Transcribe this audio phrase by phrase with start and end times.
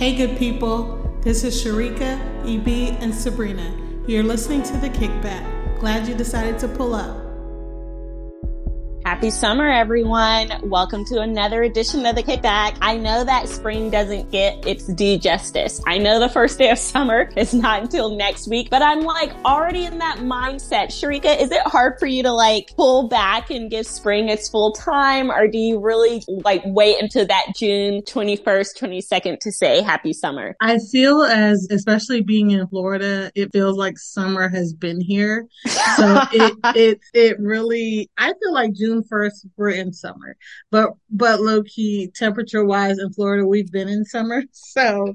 [0.00, 0.96] Hey, good people.
[1.20, 2.18] This is Sharika,
[2.48, 3.70] EB, and Sabrina.
[4.06, 5.78] You're listening to The Kickback.
[5.78, 7.19] Glad you decided to pull up.
[9.10, 10.52] Happy summer, everyone.
[10.62, 12.78] Welcome to another edition of the Kickback.
[12.80, 15.82] I know that spring doesn't get its due justice.
[15.84, 19.32] I know the first day of summer is not until next week, but I'm like
[19.44, 20.90] already in that mindset.
[20.90, 24.74] Sharika, is it hard for you to like pull back and give spring its full
[24.74, 25.32] time?
[25.32, 30.54] Or do you really like wait until that June 21st, 22nd to say happy summer?
[30.60, 35.48] I feel as, especially being in Florida, it feels like summer has been here.
[35.96, 40.36] So it, it, it really, I feel like June first, we're in summer.
[40.70, 44.42] But but low key, temperature wise in Florida, we've been in summer.
[44.52, 45.14] So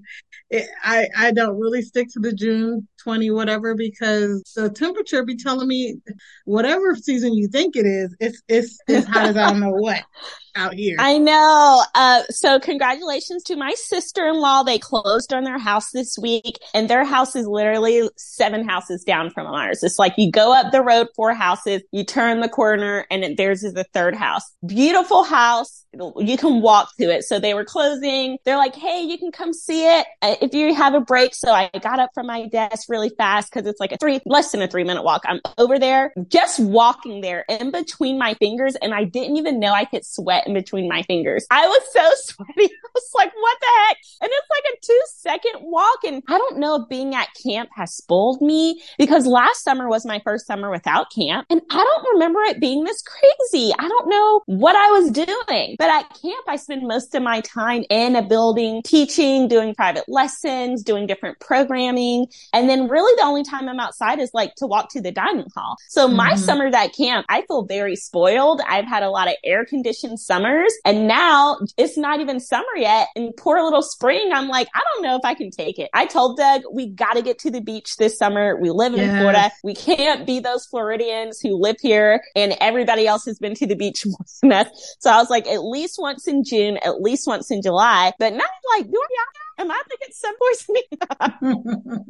[0.49, 5.37] it, I I don't really stick to the June twenty whatever because the temperature be
[5.37, 5.97] telling me
[6.45, 10.03] whatever season you think it is, it's it's as hot as I don't know what
[10.55, 10.95] out here.
[10.99, 11.83] I know.
[11.93, 14.63] Uh, so congratulations to my sister-in-law.
[14.63, 19.29] They closed on their house this week and their house is literally seven houses down
[19.29, 19.83] from ours.
[19.83, 23.63] It's like you go up the road four houses, you turn the corner and theirs
[23.63, 24.43] is the third house.
[24.65, 25.85] Beautiful house.
[26.17, 27.23] You can walk to it.
[27.23, 28.37] So they were closing.
[28.45, 31.35] They're like, Hey, you can come see it uh, if you have a break.
[31.35, 34.51] So I got up from my desk really fast because it's like a three, less
[34.51, 35.23] than a three minute walk.
[35.25, 38.75] I'm over there, just walking there in between my fingers.
[38.75, 41.45] And I didn't even know I could sweat in between my fingers.
[41.51, 42.71] I was so sweaty.
[42.71, 43.97] I was like, what the heck?
[44.21, 46.03] And it's like a two second walk.
[46.05, 50.05] And I don't know if being at camp has spoiled me because last summer was
[50.05, 51.47] my first summer without camp.
[51.49, 53.71] And I don't remember it being this crazy.
[53.77, 57.41] I don't know what I was doing, but at camp, I spend most of my
[57.41, 62.27] time in a building teaching, doing private lessons, doing different programming.
[62.53, 65.47] And then really the only time I'm outside is like to walk to the dining
[65.55, 65.77] hall.
[65.89, 66.39] So my mm-hmm.
[66.39, 68.61] summers at camp, I feel very spoiled.
[68.67, 73.07] I've had a lot of air conditioned summers and now it's not even summer yet.
[73.15, 75.89] And poor little spring, I'm like, I don't know if I can take it.
[75.93, 78.59] I told Doug, we got to get to the beach this summer.
[78.59, 79.19] We live in yes.
[79.19, 79.51] Florida.
[79.63, 83.75] We can't be those Floridians who live here and everybody else has been to the
[83.75, 84.95] beach more than us.
[84.99, 88.11] So I was like, at least once in June, at least once in July.
[88.19, 88.45] But now
[88.77, 90.83] like, do I Am I thinking sun poisoning?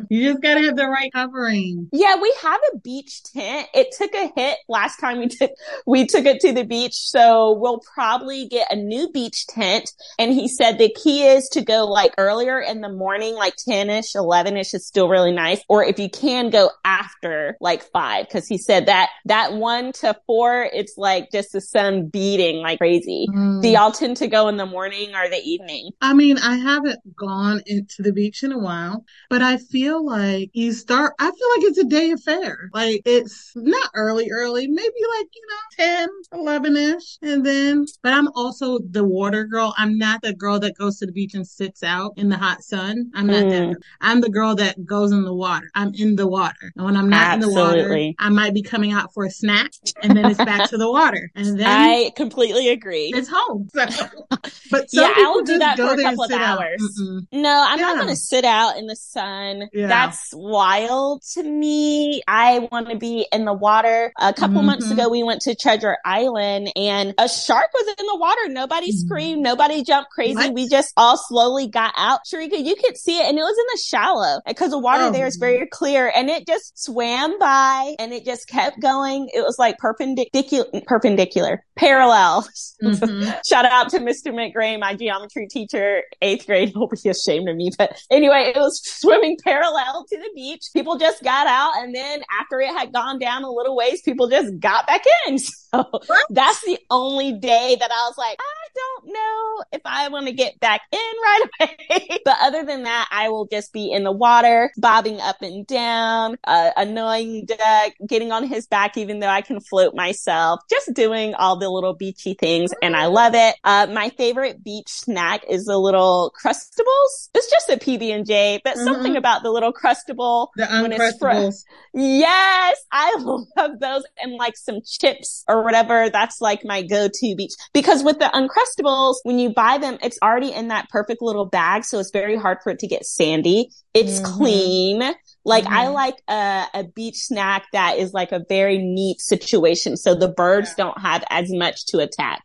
[0.10, 1.90] you just gotta have the right covering.
[1.92, 3.68] Yeah, we have a beach tent.
[3.74, 5.52] It took a hit last time we took
[5.86, 9.92] we took it to the beach, so we'll probably get a new beach tent.
[10.18, 14.16] And he said the key is to go like earlier in the morning, like 10ish,
[14.16, 15.62] 11ish is still really nice.
[15.70, 20.16] Or if you can go after like five, cause he said that that one to
[20.26, 23.28] four, it's like just the sun beating like crazy.
[23.30, 23.62] Mm.
[23.62, 25.92] Do y'all tend to go in the morning or the evening?
[26.02, 30.06] I mean, I haven't gone gone into the beach in a while, but I feel
[30.06, 32.70] like you start, I feel like it's a day affair.
[32.74, 37.18] Like it's not early, early, maybe like, you know, 10, 11 ish.
[37.22, 39.74] And then, but I'm also the water girl.
[39.78, 42.64] I'm not the girl that goes to the beach and sits out in the hot
[42.64, 43.12] sun.
[43.14, 43.74] I'm not mm.
[43.74, 43.78] that.
[44.02, 45.70] I'm the girl that goes in the water.
[45.76, 46.72] I'm in the water.
[46.76, 47.52] And when I'm not Absolutely.
[47.52, 49.72] in the water, I might be coming out for a snack
[50.02, 51.32] and then it's back to the water.
[51.46, 53.12] And then I completely agree.
[53.14, 53.68] It's home.
[53.74, 53.86] So,
[54.72, 57.00] but yeah, I'll do that for a couple of hours.
[57.32, 57.86] No, I'm yeah.
[57.86, 59.70] not going to sit out in the sun.
[59.74, 59.88] Yeah.
[59.88, 62.22] That's wild to me.
[62.28, 64.12] I want to be in the water.
[64.20, 64.68] A couple mm-hmm.
[64.68, 68.50] months ago, we went to Treasure Island and a shark was in the water.
[68.50, 69.08] Nobody mm-hmm.
[69.08, 69.44] screamed.
[69.44, 70.36] Nobody jumped crazy.
[70.36, 70.54] What?
[70.54, 72.22] We just all slowly got out.
[72.32, 75.12] Sharika, you could see it and it was in the shallow because the water oh.
[75.12, 79.30] there is very clear and it just swam by and it just kept going.
[79.34, 82.48] It was like perpendicular, perpendicular, parallel.
[82.84, 83.32] Mm-hmm.
[83.48, 84.34] Shout out to Mr.
[84.34, 86.74] McGray, my geometry teacher, eighth grade.
[86.74, 86.80] Be
[87.18, 87.72] ashamed of me.
[87.78, 90.64] But anyway, it was swimming parallel to the beach.
[90.74, 91.74] People just got out.
[91.78, 95.38] And then after it had gone down a little ways, people just got back in.
[95.76, 96.26] So what?
[96.30, 100.32] that's the only day that I was like, I don't know if I want to
[100.32, 102.20] get back in right away.
[102.24, 106.38] but other than that, I will just be in the water, bobbing up and down,
[106.46, 111.34] uh, annoying Doug, getting on his back, even though I can float myself, just doing
[111.36, 112.72] all the little beachy things.
[112.82, 113.56] And I love it.
[113.64, 117.05] Uh, my favorite beach snack is the little Crustables.
[117.34, 118.86] It's just a PB and J, but mm-hmm.
[118.86, 120.48] something about the little crustable.
[120.56, 121.64] The uncrustables.
[121.94, 126.10] Yes, I love those and like some chips or whatever.
[126.10, 130.52] That's like my go-to beach because with the uncrustables, when you buy them, it's already
[130.52, 133.70] in that perfect little bag, so it's very hard for it to get sandy.
[133.94, 134.38] It's mm-hmm.
[134.38, 135.16] clean.
[135.46, 135.74] Like mm-hmm.
[135.74, 140.30] I like a, a beach snack that is like a very neat situation, so the
[140.30, 140.86] birds yeah.
[140.86, 142.44] don't have as much to attack.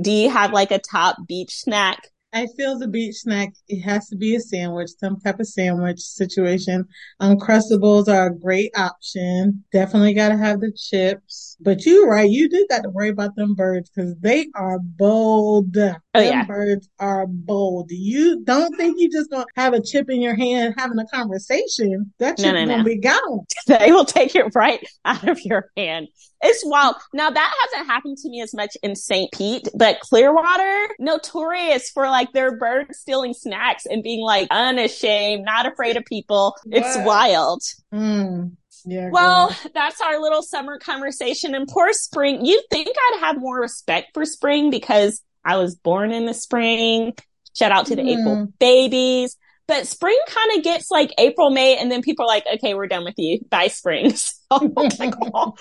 [0.00, 2.08] Do you have like a top beach snack?
[2.32, 5.98] I feel the beach snack, it has to be a sandwich, some type of sandwich
[5.98, 6.86] situation.
[7.20, 9.64] Uncrustables are a great option.
[9.72, 11.56] Definitely got to have the chips.
[11.60, 12.30] But you're right.
[12.30, 15.76] You do got to worry about them birds because they are bold.
[16.12, 16.44] Oh, Them yeah.
[16.44, 17.90] birds are bold.
[17.92, 22.12] You don't think you just gonna have a chip in your hand having a conversation.
[22.18, 22.84] That No, chip no, gonna no.
[22.84, 23.40] be gone.
[23.66, 26.08] they will take it right out of your hand.
[26.42, 26.96] It's wild.
[27.12, 29.30] Now that hasn't happened to me as much in St.
[29.30, 35.66] Pete, but Clearwater, notorious for like their birds stealing snacks and being like unashamed, not
[35.66, 36.56] afraid of people.
[36.66, 37.62] It's wild.
[37.94, 38.56] Mm.
[38.86, 39.10] Yeah.
[39.12, 41.54] Well, that's our little summer conversation.
[41.54, 46.12] And poor spring, you'd think I'd have more respect for spring because I was born
[46.12, 47.14] in the spring.
[47.56, 48.52] Shout out to the April Mhm.
[48.58, 49.36] babies.
[49.66, 52.88] But spring kind of gets like April, May, and then people are like, okay, we're
[52.88, 53.38] done with you.
[53.50, 54.12] Bye, spring.
[54.50, 55.54] So I'm like, oh,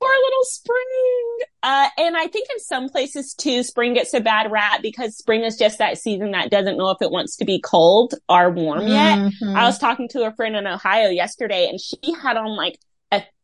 [0.00, 1.38] poor little spring.
[1.64, 5.42] Uh, and I think in some places too, spring gets a bad rap because spring
[5.42, 8.86] is just that season that doesn't know if it wants to be cold or warm
[8.86, 9.18] yet.
[9.18, 9.56] Mhm.
[9.56, 12.78] I was talking to a friend in Ohio yesterday and she had on like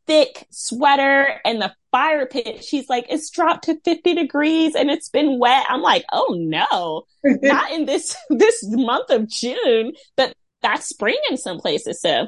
[0.06, 2.64] thick sweater and the fire pit.
[2.64, 5.66] She's like, it's dropped to 50 degrees and it's been wet.
[5.68, 7.02] I'm like, oh no,
[7.42, 12.00] not in this, this month of June, but that's spring in some places.
[12.00, 12.26] So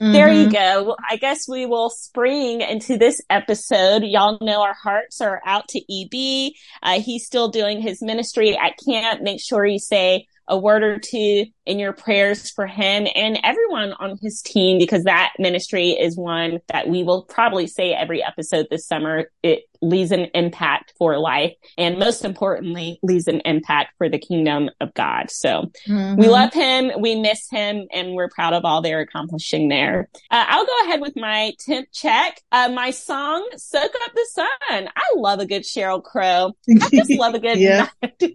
[0.00, 0.52] there you Mhm.
[0.52, 0.96] go.
[1.08, 4.02] I guess we will spring into this episode.
[4.02, 6.52] Y'all know our hearts are out to EB.
[6.82, 9.22] Uh, he's still doing his ministry at camp.
[9.22, 13.92] Make sure you say a word or two in your prayers for him and everyone
[13.94, 18.66] on his team because that ministry is one that we will probably say every episode
[18.70, 19.30] this summer.
[19.42, 24.70] It leaves an impact for life and most importantly leaves an impact for the kingdom
[24.80, 25.30] of God.
[25.30, 26.16] So Mhm.
[26.18, 30.08] we love him, we miss him, and we're proud of all they're accomplishing there.
[30.30, 32.40] Uh, I'll go ahead with my temp check.
[32.50, 34.88] Uh, my song, Soak Up the Sun.
[34.96, 36.52] I love a good Sheryl Crow.
[36.82, 37.88] I just love a good Yeah.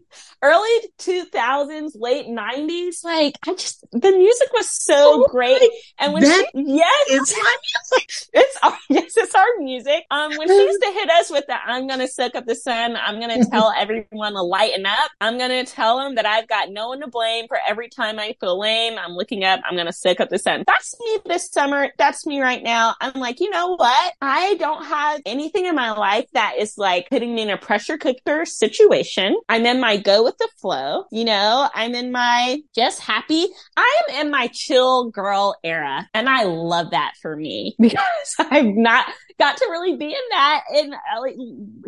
[0.43, 0.69] early
[0.99, 3.03] 2000s, late 90s.
[3.03, 5.71] Like, I just, the music was so Oh great.
[5.99, 7.55] And when she, yes, It's my
[7.91, 8.09] music.
[8.33, 10.05] it's our, yes, it's our music.
[10.11, 12.95] Um, when she used to hit us with the "I'm gonna soak up the sun,"
[12.95, 15.11] I'm gonna tell everyone to lighten up.
[15.19, 18.35] I'm gonna tell them that I've got no one to blame for every time I
[18.39, 18.97] feel lame.
[18.97, 19.59] I'm looking up.
[19.69, 20.63] I'm gonna soak up the sun.
[20.67, 21.89] That's me this summer.
[21.97, 22.95] That's me right now.
[23.01, 24.13] I'm like, you know what?
[24.21, 27.97] I don't have anything in my life that is like putting me in a pressure
[27.97, 29.35] cooker situation.
[29.49, 31.05] I'm in my go with the flow.
[31.11, 33.47] You know, I'm in my just happy.
[33.75, 37.75] I am in my chill girl era and I love that for me.
[37.91, 39.05] Because I've not
[39.39, 41.35] got to really be in that in uh, like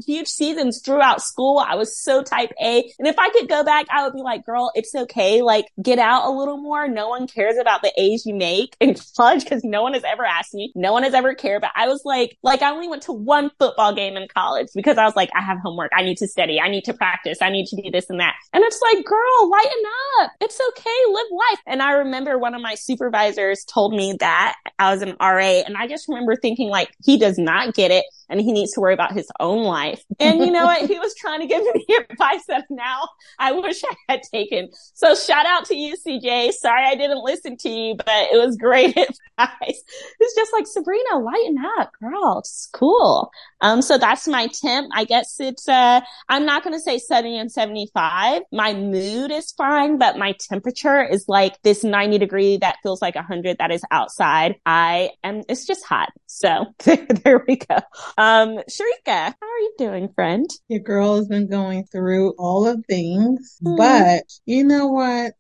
[0.05, 1.59] huge seasons throughout school.
[1.59, 2.91] I was so type A.
[2.99, 5.41] And if I could go back, I would be like, girl, it's okay.
[5.41, 6.87] Like get out a little more.
[6.87, 10.25] No one cares about the A's you make in college because no one has ever
[10.25, 10.71] asked me.
[10.75, 11.61] No one has ever cared.
[11.61, 14.97] But I was like, like I only went to one football game in college because
[14.97, 15.91] I was like, I have homework.
[15.95, 16.59] I need to study.
[16.59, 17.39] I need to practice.
[17.41, 18.35] I need to do this and that.
[18.53, 19.83] And it's like, girl, lighten
[20.21, 20.31] up.
[20.41, 20.89] It's okay.
[21.09, 21.59] Live life.
[21.65, 25.77] And I remember one of my supervisors told me that I was an RA and
[25.77, 28.93] I just remember thinking like, he does not get it and he needs to worry
[28.93, 30.03] about his own life.
[30.19, 30.89] And you know what?
[30.89, 33.07] He was trying to give me advice that now
[33.39, 34.69] I wish I had taken.
[34.93, 36.51] So shout out to you, CJ.
[36.53, 39.83] Sorry I didn't listen to you, but it was great advice.
[40.19, 42.39] It's just like, Sabrina, lighten up, girl.
[42.39, 43.29] It's cool.
[43.61, 44.89] Um, so that's my temp.
[44.93, 48.41] I guess it's, uh, I'm not going to say 70 and 75.
[48.51, 53.15] My mood is fine, but my temperature is like this 90 degree that feels like
[53.15, 54.55] 100 that is outside.
[54.65, 56.09] I am, it's just hot.
[56.25, 56.65] So
[57.25, 57.75] there we go.
[58.17, 60.49] Um, Sharika, how are you doing, friend?
[60.67, 63.77] Your girl has been going through all of things, Mhm.
[63.77, 65.33] but you know what?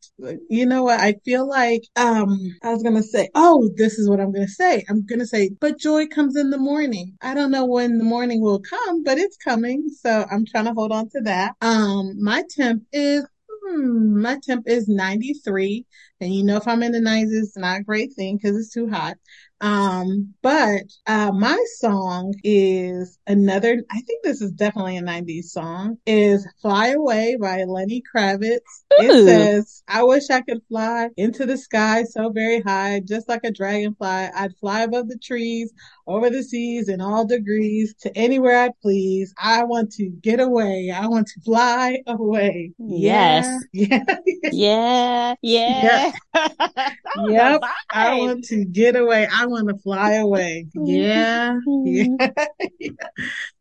[0.49, 0.99] You know what?
[0.99, 4.83] I feel like, um, I was gonna say, oh, this is what I'm gonna say.
[4.89, 7.17] I'm gonna say, but joy comes in the morning.
[7.21, 9.89] I don't know when the morning will come, but it's coming.
[9.89, 11.55] So I'm trying to hold on to that.
[11.61, 15.85] Um, my temp is, hmm, my temp is 93.
[16.23, 18.73] And you know, if I'm in the 90s, it's not a great thing because it's
[18.73, 19.17] too hot.
[19.63, 25.97] Um, but uh, my song is another, I think this is definitely a 90s song,
[26.05, 28.57] is Fly Away by Lenny Kravitz.
[29.01, 29.05] Ooh.
[29.05, 33.45] It says, I wish I could fly into the sky so very high, just like
[33.45, 34.05] a dragonfly.
[34.35, 35.71] I'd fly above the trees,
[36.07, 39.33] over the seas in all degrees to anywhere I please.
[39.41, 40.93] I want to get away.
[40.93, 42.73] I want to fly away.
[42.79, 43.63] Yes.
[43.71, 44.03] Yeah.
[44.51, 45.81] Yeah, yeah.
[45.81, 47.61] that was Yep.
[47.61, 48.19] a I vibe.
[48.19, 49.27] want to get away.
[49.31, 50.67] I want to fly away.
[50.73, 51.59] Yeah.
[51.85, 52.07] Yeah.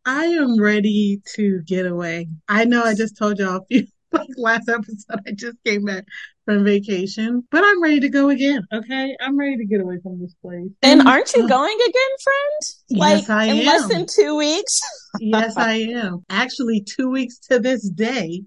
[0.04, 2.28] I am ready to get away.
[2.49, 6.04] I know I just told y'all a few like last episode I just came back
[6.44, 8.62] from vacation, but I'm ready to go again.
[8.73, 9.16] Okay.
[9.21, 10.71] I'm ready to get away from this place.
[10.82, 12.62] And aren't you uh, going again, friend?
[12.88, 13.66] Yes, I in am.
[13.66, 14.80] less than two weeks.
[15.21, 16.25] Yes, I am.
[16.30, 18.42] Actually, two weeks to this day,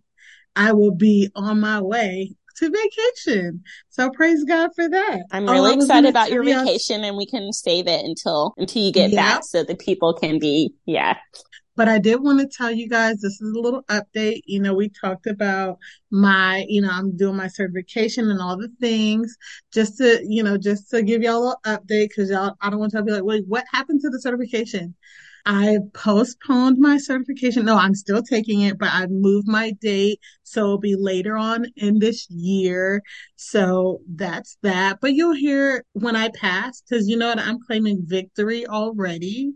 [0.55, 3.63] I will be on my way to vacation.
[3.89, 5.23] So praise God for that.
[5.31, 9.11] I'm really excited about your vacation and we can save it until until you get
[9.11, 9.35] Yeah.
[9.35, 11.17] back so the people can be yeah.
[11.77, 14.43] But I did want to tell you guys this is a little update.
[14.45, 15.77] You know, we talked about
[16.09, 19.35] my, you know, I'm doing my certification and all the things
[19.73, 22.79] just to, you know, just to give y'all a little update because y'all, I don't
[22.79, 24.95] want to be like, wait, what happened to the certification?
[25.45, 27.65] I postponed my certification.
[27.65, 30.19] No, I'm still taking it, but I've moved my date.
[30.43, 33.01] So it'll be later on in this year.
[33.35, 34.99] So that's that.
[35.01, 37.39] But you'll hear when I pass, because you know what?
[37.39, 39.53] I'm claiming victory already.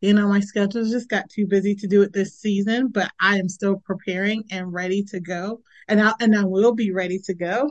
[0.00, 3.38] You know, my schedule just got too busy to do it this season, but I
[3.38, 5.60] am still preparing and ready to go.
[5.88, 7.70] And I and I will be ready to go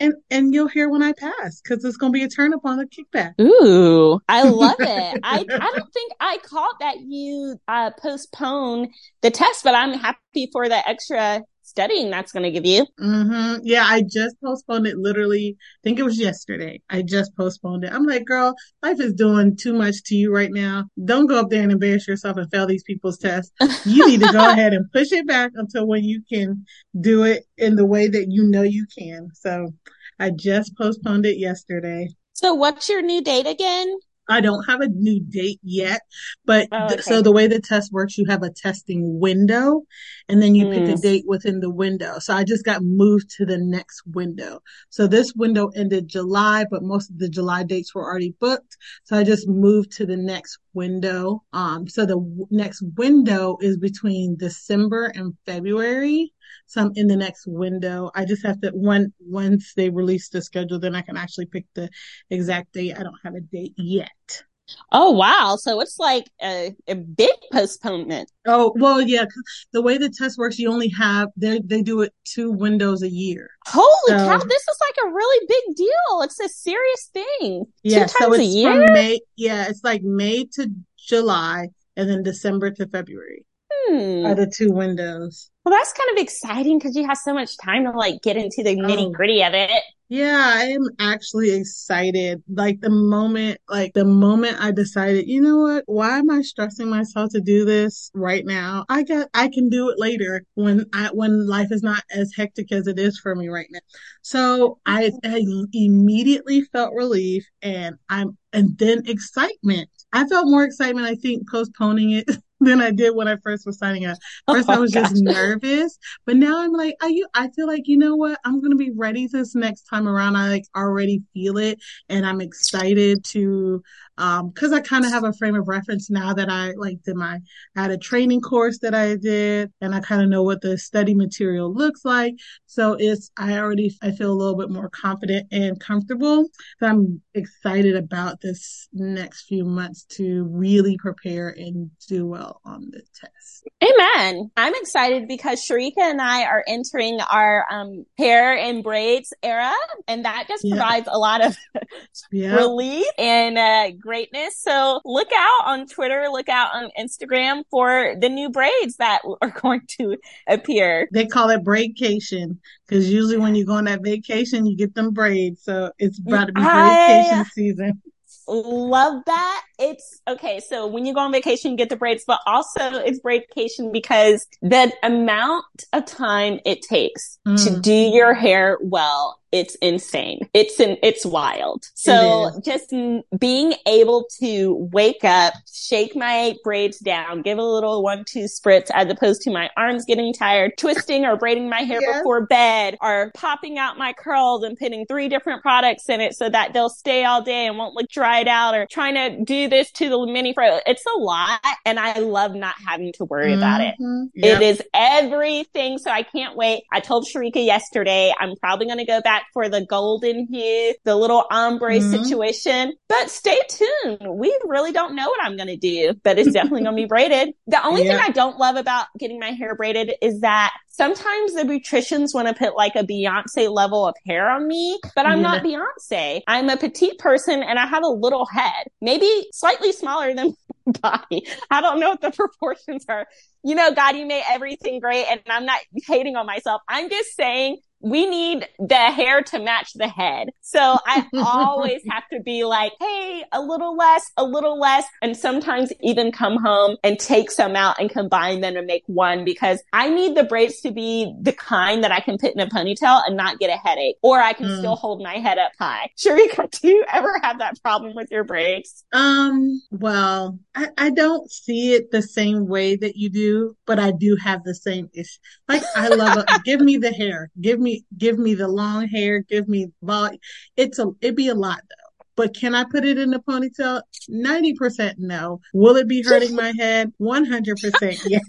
[0.00, 2.64] and and you'll hear when I pass because it's going to be a turn up
[2.64, 3.34] on the kickback.
[3.40, 5.20] Ooh, I love it.
[5.22, 8.88] I I don't think I caught that you uh, postponed
[9.20, 12.84] the test, but I'm happy for the extra studying that's going to give you.
[13.00, 13.60] Mm-hmm.
[13.62, 15.56] Yeah, I just postponed it literally.
[15.56, 16.82] I think it was yesterday.
[16.90, 17.92] I just postponed it.
[17.92, 20.86] I'm like, girl, life is doing too much to you right now.
[21.04, 23.52] Don't go up there and embarrass yourself and fail these people's tests.
[23.86, 26.66] You need to go ahead and push it back until when you can
[27.00, 29.28] do it in the way that you know you can.
[29.34, 29.72] So
[30.18, 32.08] I just postponed it yesterday.
[32.32, 33.96] So what's your new date again?
[34.30, 36.00] I don't have a new date yet,
[36.44, 36.94] but oh, okay.
[36.94, 39.82] th- so the way the test works, you have a testing window
[40.28, 40.74] and then you mm.
[40.74, 41.02] pick a mm.
[41.02, 42.18] date within the window.
[42.18, 44.62] So I just got moved to the next window.
[44.88, 48.76] So this window ended July, but most of the July dates were already booked.
[49.04, 51.42] So I just moved to the next window.
[51.52, 56.32] Um, so the w- next window is between December and February.
[56.70, 58.12] So I'm in the next window.
[58.14, 61.66] I just have to when once they release the schedule, then I can actually pick
[61.74, 61.90] the
[62.30, 62.94] exact date.
[62.96, 64.44] I don't have a date yet.
[64.92, 65.56] Oh wow!
[65.58, 68.30] So it's like a, a big postponement.
[68.46, 69.24] Oh well, yeah.
[69.72, 73.10] The way the test works, you only have they they do it two windows a
[73.10, 73.50] year.
[73.66, 74.38] Holy so, cow!
[74.38, 76.22] This is like a really big deal.
[76.22, 77.64] It's a serious thing.
[77.82, 78.92] Yeah, two times so a year.
[78.92, 83.44] May, yeah, it's like May to July, and then December to February.
[83.70, 84.26] Hmm.
[84.26, 85.50] Are the two windows.
[85.64, 88.62] Well, that's kind of exciting because you have so much time to like get into
[88.62, 89.48] the nitty gritty oh.
[89.48, 89.82] of it.
[90.12, 92.42] Yeah, I am actually excited.
[92.52, 95.84] Like the moment, like the moment I decided, you know what?
[95.86, 98.84] Why am I stressing myself to do this right now?
[98.88, 102.72] I got, I can do it later when I, when life is not as hectic
[102.72, 103.78] as it is for me right now.
[104.22, 109.88] So I, I immediately felt relief and I'm, and then excitement.
[110.12, 112.28] I felt more excitement, I think, postponing it
[112.60, 114.18] than I did when I first was signing up.
[114.46, 117.88] Oh, first, oh, I was just nervous, but now I'm like, I, I feel like,
[117.88, 118.38] you know what?
[118.44, 120.36] I'm going to be ready this next time around.
[120.36, 123.82] I like already feel it and I'm excited to
[124.20, 127.16] um, cause I kind of have a frame of reference now that I like did
[127.16, 127.40] my,
[127.76, 130.76] I had a training course that I did and I kind of know what the
[130.76, 132.34] study material looks like.
[132.66, 136.46] So it's, I already, I feel a little bit more confident and comfortable.
[136.78, 142.90] So I'm excited about this next few months to really prepare and do well on
[142.90, 143.68] the test.
[143.82, 144.50] Amen.
[144.56, 149.72] I'm excited because Sharika and I are entering our um, hair and braids era,
[150.06, 150.76] and that just yeah.
[150.76, 151.56] provides a lot of
[152.32, 152.56] yeah.
[152.56, 154.58] relief and uh, greatness.
[154.58, 159.50] So look out on Twitter, look out on Instagram for the new braids that are
[159.50, 160.16] going to
[160.48, 161.08] appear.
[161.12, 165.12] They call it braidcation because usually when you go on that vacation, you get them
[165.12, 165.62] braids.
[165.62, 168.02] So it's about to be braidcation season
[168.50, 169.62] love that.
[169.80, 170.60] It's okay.
[170.60, 174.46] So when you go on vacation, you get the braids, but also it's braidcation because
[174.60, 177.64] the amount of time it takes mm.
[177.64, 180.40] to do your hair well it's insane.
[180.54, 181.84] It's in, it's wild.
[181.94, 182.94] So it just
[183.38, 188.90] being able to wake up, shake my braids down, give a little one, two spritz
[188.94, 192.18] as opposed to my arms getting tired, twisting or braiding my hair yes.
[192.18, 196.48] before bed or popping out my curls and putting three different products in it so
[196.48, 199.90] that they'll stay all day and won't look dried out or trying to do this
[199.92, 200.80] to the mini fro.
[200.86, 201.60] It's a lot.
[201.84, 203.58] And I love not having to worry mm-hmm.
[203.58, 203.94] about it.
[204.00, 204.24] Mm-hmm.
[204.34, 204.60] Yep.
[204.60, 205.98] It is everything.
[205.98, 206.82] So I can't wait.
[206.92, 211.16] I told Sharika yesterday, I'm probably going to go back for the golden hue, the
[211.16, 212.10] little ombre mm-hmm.
[212.10, 212.94] situation.
[213.08, 214.26] But stay tuned.
[214.28, 217.06] We really don't know what I'm going to do, but it's definitely going to be
[217.06, 217.54] braided.
[217.66, 218.12] The only yeah.
[218.12, 222.46] thing I don't love about getting my hair braided is that sometimes the beauticians want
[222.46, 225.42] to put like a Beyonce level of hair on me, but I'm yeah.
[225.42, 226.42] not Beyonce.
[226.46, 230.54] I'm a petite person and I have a little head, maybe slightly smaller than
[231.00, 231.46] body.
[231.70, 233.26] I don't know what the proportions are.
[233.64, 236.82] You know, God, you made everything great and I'm not hating on myself.
[236.86, 240.50] I'm just saying we need the hair to match the head.
[240.60, 245.04] So I always have to be like, Hey, a little less, a little less.
[245.22, 249.44] And sometimes even come home and take some out and combine them to make one
[249.44, 252.66] because I need the braids to be the kind that I can put in a
[252.66, 254.78] ponytail and not get a headache or I can mm.
[254.78, 256.10] still hold my head up high.
[256.18, 259.04] Sharika, do you ever have that problem with your braids?
[259.12, 264.12] Um, well, I, I don't see it the same way that you do, but I
[264.12, 265.38] do have the same issue.
[265.68, 266.48] Like I love it.
[266.64, 267.50] give me the hair.
[267.60, 269.40] Give me give me the long hair.
[269.40, 270.30] Give me vol.
[270.76, 272.24] It's a it'd be a lot though.
[272.36, 274.02] But can I put it in a ponytail?
[274.28, 275.60] Ninety percent no.
[275.74, 277.12] Will it be hurting my head?
[277.18, 278.42] One hundred percent yes.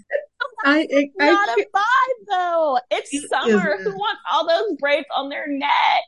[0.64, 2.78] I, I, not I, a vibe though.
[2.90, 3.78] It's it summer.
[3.82, 6.02] Who wants all those braids on their neck?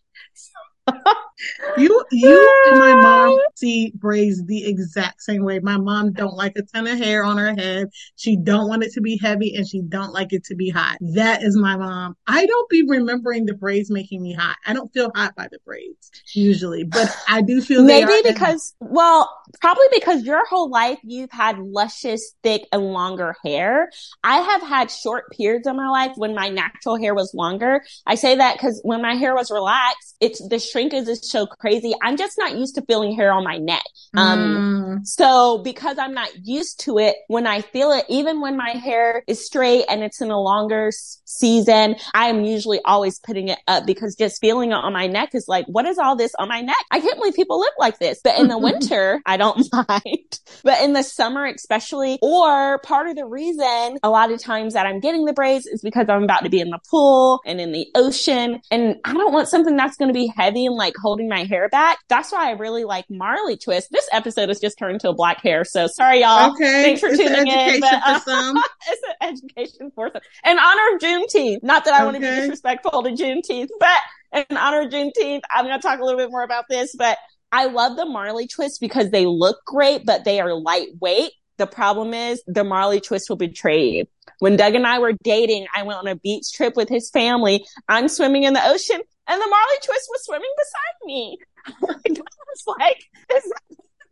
[1.77, 5.59] You you and my mom see braids the exact same way.
[5.59, 7.89] My mom don't like a ton of hair on her head.
[8.17, 10.99] She don't want it to be heavy and she don't like it to be hot.
[11.01, 12.17] That is my mom.
[12.27, 14.57] I don't be remembering the braids making me hot.
[14.67, 19.31] I don't feel hot by the braids usually, but I do feel maybe because well,
[19.61, 23.91] probably because your whole life you've had luscious, thick, and longer hair.
[24.23, 27.83] I have had short periods of my life when my natural hair was longer.
[28.07, 31.93] I say that because when my hair was relaxed, it's the shrinkage is so crazy.
[32.03, 33.85] I'm just not used to feeling hair on my neck.
[34.17, 35.07] Um, mm.
[35.07, 39.23] so because I'm not used to it, when I feel it, even when my hair
[39.29, 43.87] is straight and it's in a longer season, I am usually always putting it up
[43.87, 46.61] because just feeling it on my neck is like, what is all this on my
[46.61, 46.77] neck?
[46.91, 48.21] I can't believe people live like this.
[48.25, 50.41] But in the winter, I don't mind.
[50.65, 54.87] But in the summer, especially, or part of the reason a lot of times that
[54.87, 57.71] I'm getting the braids is because I'm about to be in the pool and in
[57.71, 58.61] the ocean.
[58.73, 61.69] And I don't want something that's going to be heavy and like holding my hair
[61.69, 61.99] back.
[62.09, 63.89] That's why I really like Marley twist.
[63.91, 65.65] This episode has just turned to a black hair.
[65.65, 66.53] So sorry, y'all.
[66.53, 66.83] Okay.
[66.83, 67.81] Thanks for it's tuning in.
[67.81, 68.21] But, uh,
[68.89, 70.23] it's an education for some.
[70.45, 71.63] In honor of Juneteenth.
[71.63, 72.05] Not that I okay.
[72.05, 76.01] want to be disrespectful to Juneteenth, but in honor of Juneteenth, I'm going to talk
[76.01, 77.19] a little bit more about this, but
[77.53, 81.31] I love the Marley twist because they look great, but they are lightweight.
[81.57, 84.07] The problem is the Marley twist will betray you.
[84.41, 87.65] When Doug and I were dating, I went on a beach trip with his family.
[87.89, 91.39] I'm swimming in the ocean and the Marley Twist was swimming beside me.
[91.67, 91.75] I
[92.09, 93.03] was like,
[93.35, 93.53] is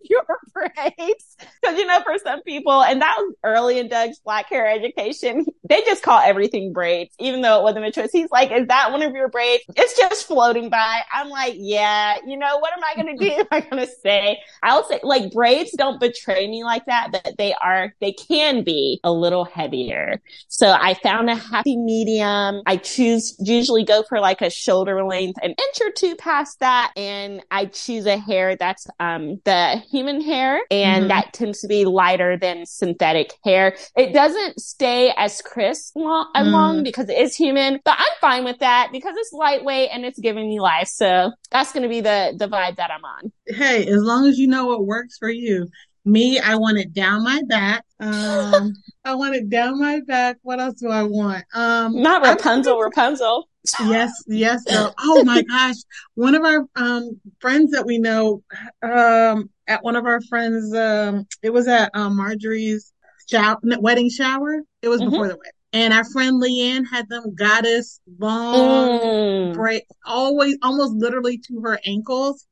[0.11, 1.37] your braids.
[1.65, 5.47] Cause you know, for some people, and that was early in Doug's black hair education,
[5.69, 8.11] they just call everything braids, even though it wasn't a choice.
[8.13, 9.65] He's like, is that one of your braids?
[9.77, 11.01] It's just floating by.
[11.13, 13.33] I'm like, yeah, you know, what am I going to do?
[13.43, 17.35] Am I going to say, I'll say like braids don't betray me like that, but
[17.39, 20.21] they are, they can be a little heavier.
[20.49, 22.63] So I found a happy medium.
[22.67, 26.93] I choose, usually go for like a shoulder length, an inch or two past that.
[26.97, 31.09] And I choose a hair that's, um, the human hair and mm-hmm.
[31.09, 33.77] that tends to be lighter than synthetic hair.
[33.95, 36.51] It doesn't stay as crisp long, mm.
[36.51, 40.19] long because it is human, but I'm fine with that because it's lightweight and it's
[40.19, 40.89] giving me life.
[40.89, 43.33] So that's going to be the, the vibe that I'm on.
[43.47, 45.69] Hey, as long as you know what works for you.
[46.05, 47.85] Me, I want it down my back.
[48.01, 48.75] Um,
[49.05, 50.39] I want it down my back.
[50.43, 51.45] What else do I want?
[51.55, 53.49] Um, not Rapunzel, Rapunzel.
[53.81, 54.65] Yes, yes.
[54.69, 54.93] No.
[54.99, 55.77] Oh my gosh.
[56.15, 58.43] One of our um friends that we know,
[58.83, 62.93] um, at one of our friends, um, it was at um, Marjorie's
[63.31, 64.61] shower, wedding shower.
[64.83, 65.11] It was mm-hmm.
[65.11, 65.53] before the wedding.
[65.75, 69.55] And our friend Leanne had them goddess long mm.
[69.55, 72.47] braid, always almost literally to her ankles.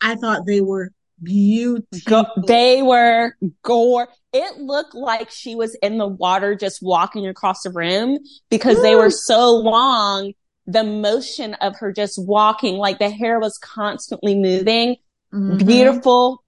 [0.00, 0.90] I thought they were
[1.22, 1.98] beautiful.
[2.06, 4.08] Go- they were gore.
[4.32, 8.18] It looked like she was in the water just walking across the room
[8.50, 10.32] because they were so long.
[10.66, 14.96] The motion of her just walking, like the hair was constantly moving.
[15.32, 15.66] Mm-hmm.
[15.66, 16.42] Beautiful.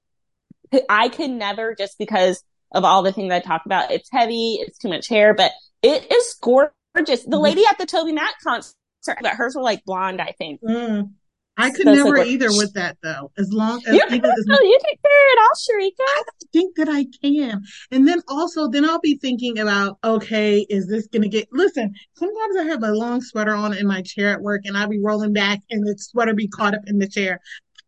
[0.88, 3.90] I could never just because of all the things I talked about.
[3.90, 4.58] It's heavy.
[4.60, 5.52] It's too much hair, but
[5.82, 6.72] it is gorgeous.
[6.94, 7.36] The mm-hmm.
[7.36, 8.74] lady at the TobyMac concert,
[9.22, 10.60] but hers were like blonde, I think.
[10.62, 11.10] Mm.
[11.58, 13.30] I could so never either with that though.
[13.38, 16.04] As long as you, even as, you can carry it all, Sharika.
[16.06, 17.62] I think that I can.
[17.90, 21.48] And then also, then I'll be thinking about, okay, is this gonna get?
[21.52, 24.88] Listen, sometimes I have a long sweater on in my chair at work, and I'll
[24.88, 27.40] be rolling back, and the sweater be caught up in the chair.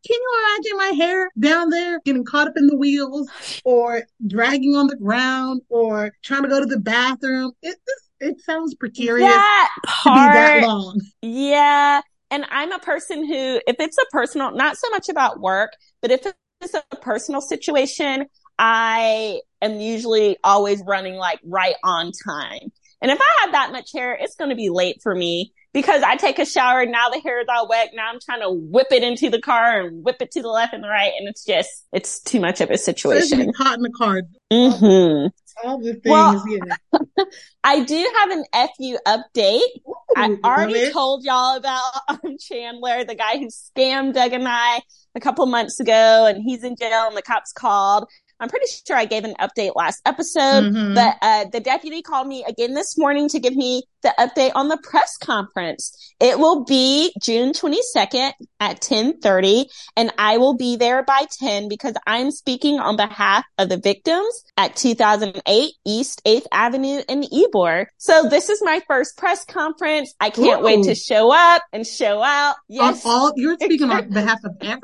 [0.07, 3.29] Can you imagine my hair down there getting caught up in the wheels,
[3.65, 7.53] or dragging on the ground, or trying to go to the bathroom?
[7.63, 7.77] It
[8.21, 11.01] it sounds precarious that part, that long.
[11.21, 12.01] Yeah
[12.31, 16.11] and I'm a person who, if it's a personal, not so much about work, but
[16.11, 16.27] if
[16.61, 18.27] it's a personal situation,
[18.59, 22.73] I am usually always running like right on time.
[23.01, 26.03] And if I have that much hair, it's going to be late for me because
[26.03, 26.85] I take a shower.
[26.85, 27.91] Now the hair is all wet.
[27.95, 30.75] Now I'm trying to whip it into the car and whip it to the left
[30.75, 31.13] and the right.
[31.17, 33.53] And it's just, it's too much of a situation.
[33.57, 34.23] Hot in the car.
[34.53, 35.29] Mm-hmm.
[35.65, 37.25] All the things, well, yeah.
[37.65, 39.61] I do have an FU update.
[39.89, 44.81] Ooh, I already told y'all about um, Chandler, the guy who scammed Doug and I
[45.15, 48.09] a couple months ago, and he's in jail and the cops called.
[48.41, 50.95] I'm pretty sure I gave an update last episode, mm-hmm.
[50.95, 54.69] but uh, the deputy called me again this morning to give me the update on
[54.69, 56.15] the press conference.
[56.21, 61.95] It will be June 22nd at 1030 and I will be there by 10 because
[62.07, 67.87] I'm speaking on behalf of the victims at 2008 East 8th Avenue in Ybor.
[67.99, 70.15] So this is my first press conference.
[70.21, 70.65] I can't Ooh.
[70.65, 72.57] wait to show up and show out.
[72.69, 73.05] Yes.
[73.05, 74.81] all, you're speaking on behalf of everyone?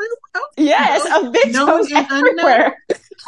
[0.57, 2.77] Yes, of victims everywhere.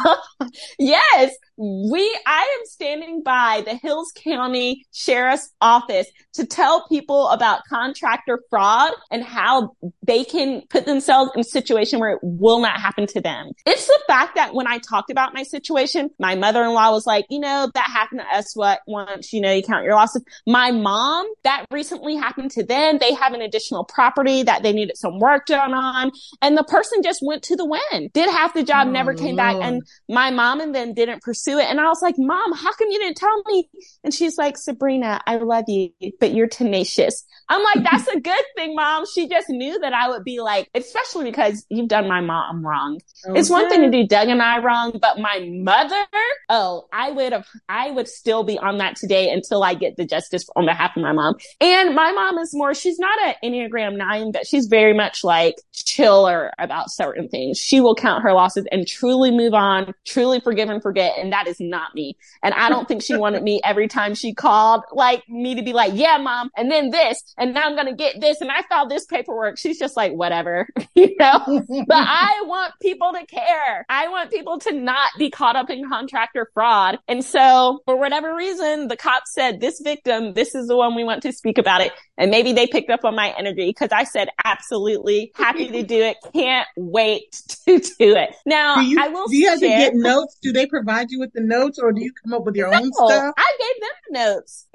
[0.79, 7.62] yes, we, I am standing by the Hills County Sheriff's Office to tell people about
[7.69, 12.79] contractor fraud and how they can put themselves in a situation where it will not
[12.79, 13.53] happen to them.
[13.64, 17.40] It's the fact that when I talked about my situation, my mother-in-law was like, you
[17.40, 20.23] know, that happened to us what once, you know, you count your losses.
[20.47, 22.99] My mom, that recently happened to them.
[22.99, 26.12] They have an additional property that they needed some work done on.
[26.42, 29.38] And the person just went to the wind, did half the job, oh, never came
[29.38, 29.61] oh, Lord.
[29.61, 29.66] back.
[29.66, 31.67] And my mom and then didn't pursue it.
[31.69, 33.69] And I was like, mom, how come you didn't tell me?
[34.05, 37.25] And she's like, Sabrina, I love you, but you're tenacious.
[37.49, 39.05] I'm like, that's a good thing, mom.
[39.15, 43.01] She just knew that I would be like, especially because you've done my mom wrong.
[43.29, 43.39] Okay.
[43.39, 46.05] It's one thing to do Doug and I wrong, but my mother,
[46.49, 50.05] oh, I would have, I would still be on that today until I get the
[50.05, 51.37] justice on behalf of my mom.
[51.61, 55.55] And my mom is more, she's not an Enneagram nine, but she's very much like
[55.97, 57.59] chiller about certain things.
[57.59, 61.15] She will count her losses and truly move on, truly forgive and forget.
[61.19, 62.17] And that is not me.
[62.43, 65.73] And I don't think she wanted me every time she called, like me to be
[65.73, 66.51] like, yeah, mom.
[66.57, 68.41] And then this, and now I'm going to get this.
[68.41, 69.59] And I filed this paperwork.
[69.59, 73.87] She's just like, whatever, you know, but I want people to care.
[73.89, 76.99] I want people to not be caught up in contractor fraud.
[77.09, 81.05] And so for whatever reason, the cops said this victim, this is the one we
[81.05, 81.93] want to speak about it.
[82.19, 86.03] And maybe they picked up on my energy because I said absolutely happy to do
[86.03, 86.16] it.
[86.35, 87.33] Can't wait
[87.66, 88.35] to do it.
[88.44, 89.27] Now, do you, I will.
[89.27, 90.37] Do you have share, to get notes?
[90.42, 92.79] Do they provide you with the notes, or do you come up with your no,
[92.79, 93.35] own stuff?
[93.37, 94.66] I gave them the notes.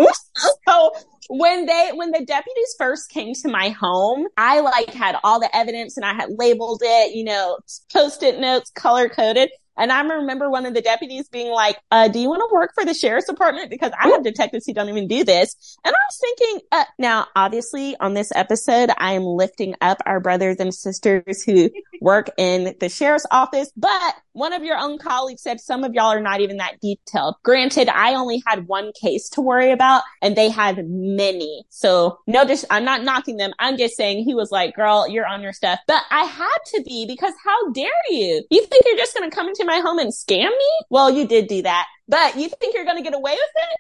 [0.68, 0.92] so
[1.30, 5.56] when they when the deputies first came to my home, I like had all the
[5.56, 7.58] evidence and I had labeled it, you know,
[7.92, 9.50] post-it notes, color coded.
[9.78, 12.72] And I remember one of the deputies being like, uh, do you want to work
[12.74, 13.70] for the sheriff's department?
[13.70, 15.78] Because I have detectives who don't even do this.
[15.84, 20.20] And I was thinking, uh, now obviously on this episode, I am lifting up our
[20.20, 21.70] brothers and sisters who
[22.02, 26.12] work in the sheriff's office, but one of your own colleagues said some of y'all
[26.12, 27.36] are not even that detailed.
[27.44, 31.66] Granted, I only had one case to worry about and they had many.
[31.70, 33.52] So no, just, I'm not knocking them.
[33.60, 36.84] I'm just saying he was like, girl, you're on your stuff, but I had to
[36.84, 38.44] be because how dare you?
[38.50, 40.72] You think you're just going to come into my home and scam me?
[40.90, 41.88] Well, you did do that.
[42.08, 43.78] But you think you're going to get away with it?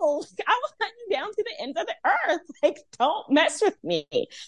[0.00, 0.60] No, I
[1.12, 2.40] down to the ends of the earth.
[2.62, 4.06] Like, don't mess with me.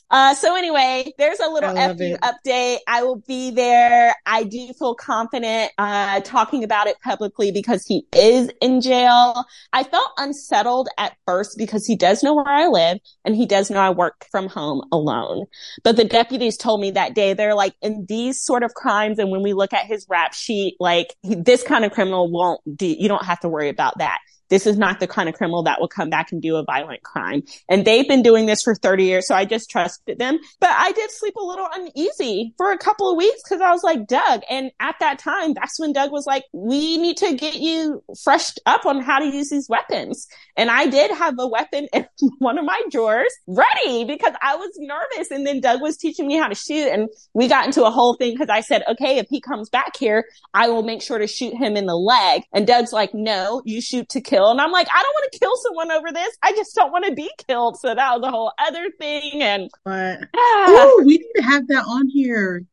[0.08, 2.78] Uh, so anyway, there's a little FU update.
[2.86, 4.14] I will be there.
[4.24, 9.44] I do feel confident, uh, talking about it publicly because he is in jail.
[9.72, 13.68] I felt unsettled at first because he does know where I live and he does
[13.68, 15.46] know I work from home alone.
[15.82, 19.30] But the deputies told me that day, they're like, in these sort of crimes, and
[19.30, 23.08] when we look at his rap sheet, like this kind of criminal won't do, you
[23.08, 24.18] don't have to worry about that.
[24.54, 27.02] This is not the kind of criminal that will come back and do a violent
[27.02, 27.42] crime.
[27.68, 29.26] And they've been doing this for 30 years.
[29.26, 30.38] So I just trusted them.
[30.60, 33.82] But I did sleep a little uneasy for a couple of weeks because I was
[33.82, 34.42] like, Doug.
[34.48, 38.60] And at that time, that's when Doug was like, we need to get you freshed
[38.64, 40.28] up on how to use these weapons.
[40.56, 42.06] And I did have a weapon in
[42.38, 45.32] one of my drawers ready because I was nervous.
[45.32, 46.92] And then Doug was teaching me how to shoot.
[46.92, 49.96] And we got into a whole thing because I said, okay, if he comes back
[49.98, 52.44] here, I will make sure to shoot him in the leg.
[52.52, 54.50] And Doug's like, no, you shoot to kill kill.
[54.50, 56.36] And I'm like, I don't want to kill someone over this.
[56.42, 57.78] I just don't want to be killed.
[57.78, 59.42] So that was a whole other thing.
[59.42, 60.94] And but ah.
[60.98, 62.64] we need to have that on here.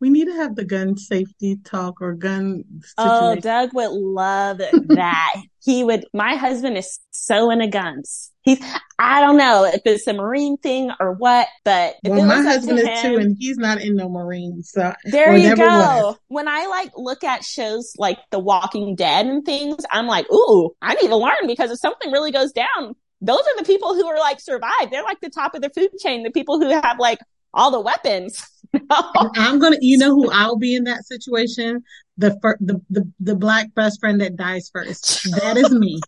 [0.00, 2.64] We need to have the gun safety talk or gun.
[2.96, 3.38] Oh, situation.
[3.38, 4.58] Oh, Doug would love
[4.88, 5.34] that.
[5.62, 6.06] he would.
[6.14, 8.32] My husband is so into guns.
[8.42, 8.60] He's.
[8.98, 12.90] I don't know if it's a Marine thing or what, but well, my husband to
[12.90, 14.70] is him, too, and he's not in no Marines.
[14.72, 15.66] So there you go.
[15.66, 16.16] Was.
[16.28, 20.70] When I like look at shows like The Walking Dead and things, I'm like, ooh,
[20.80, 24.06] I need to learn because if something really goes down, those are the people who
[24.06, 24.90] are like survive.
[24.90, 26.22] They're like the top of the food chain.
[26.22, 27.18] The people who have like
[27.52, 28.42] all the weapons.
[28.90, 31.82] I'm gonna, you know, who I'll be in that situation.
[32.18, 35.30] The, fir- the the the black best friend that dies first.
[35.40, 36.00] That is me.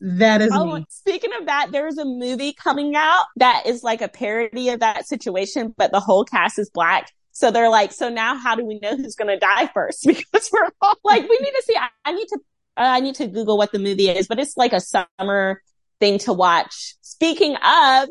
[0.00, 0.86] That is oh, me.
[0.88, 5.06] Speaking of that, there's a movie coming out that is like a parody of that
[5.06, 7.12] situation, but the whole cast is black.
[7.32, 10.06] So they're like, so now how do we know who's going to die first?
[10.06, 12.38] Because we're all like, we need to see, I, I need to
[12.76, 15.62] uh, I need to Google what the movie is, but it's like a summer
[15.98, 16.94] thing to watch.
[17.00, 18.08] Speaking of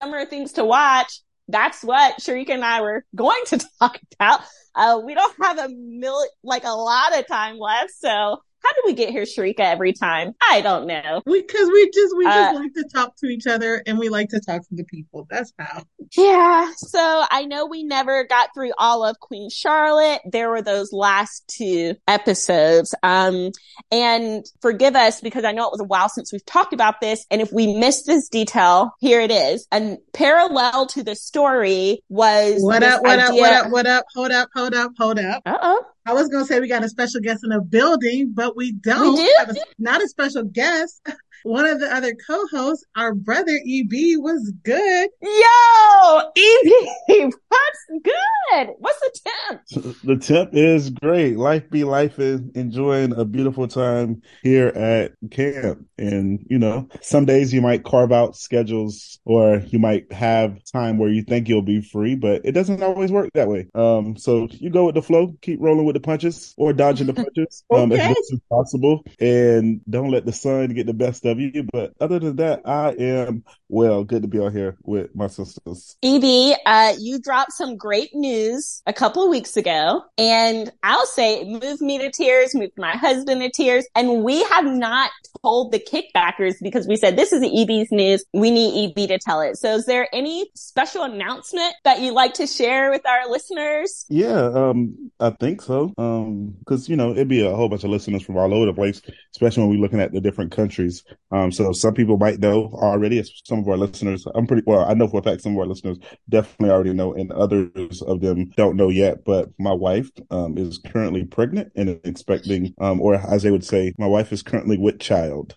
[0.00, 1.20] summer things to watch,
[1.52, 4.40] that's what Sharika and I were going to talk about.
[4.74, 7.92] Uh, we don't have a mil, like a lot of time left.
[7.92, 10.34] So how do we get here, Sharika, every time?
[10.50, 11.22] I don't know.
[11.26, 13.98] We because we, we, just we just uh, like to talk to each other and
[13.98, 15.26] we like to talk to the people.
[15.28, 15.82] That's how.
[16.16, 16.70] Yeah.
[16.76, 20.20] So I know we never got through all of Queen Charlotte.
[20.30, 22.94] There were those last two episodes.
[23.02, 23.50] Um,
[23.90, 27.26] and forgive us because I know it was a while since we've talked about this.
[27.30, 29.66] And if we missed this detail, here it is.
[29.72, 34.04] And parallel to the story was what up, what idea- up, what up, what up,
[34.14, 35.42] hold up, hold up, hold up.
[35.46, 35.84] Uh oh.
[36.04, 38.72] I was going to say we got a special guest in the building, but we
[38.72, 39.14] don't.
[39.14, 39.34] We do?
[39.38, 41.00] have a, not a special guest.
[41.44, 45.10] One of the other co-hosts, our brother EB, was good.
[45.20, 48.68] Yo, EB, what's good?
[48.78, 49.96] What's the temp?
[50.04, 51.36] The temp is great.
[51.36, 55.86] Life be life is enjoying a beautiful time here at camp.
[55.98, 60.98] And, you know, some days you might carve out schedules or you might have time
[60.98, 63.66] where you think you'll be free, but it doesn't always work that way.
[63.74, 67.14] Um, so you go with the flow, keep rolling with the punches or dodging the
[67.14, 68.00] punches um, okay.
[68.00, 71.64] as much as possible and don't let the sun get the best of you.
[71.72, 74.04] But other than that, I am well.
[74.04, 75.96] Good to be on here with my sisters.
[76.02, 81.40] EB, uh, you dropped some great news a couple of weeks ago, and I'll say
[81.40, 85.10] it moved me to tears, moved my husband to tears, and we have not
[85.42, 88.24] told the kickbackers because we said this is EB's news.
[88.32, 89.56] We need EB to tell it.
[89.56, 94.06] So, is there any special announcement that you'd like to share with our listeners?
[94.08, 95.92] Yeah, um, I think so.
[95.98, 98.74] Um, because you know it'd be a whole bunch of listeners from all over the
[98.74, 99.00] place,
[99.32, 101.04] especially when we're looking at the different countries.
[101.32, 103.22] Um, so some people might know already.
[103.44, 104.84] Some of our listeners, I'm pretty well.
[104.84, 108.20] I know for a fact some of our listeners definitely already know, and others of
[108.20, 109.24] them don't know yet.
[109.24, 113.94] But my wife um, is currently pregnant and expecting, um, or as they would say,
[113.98, 115.54] my wife is currently with child.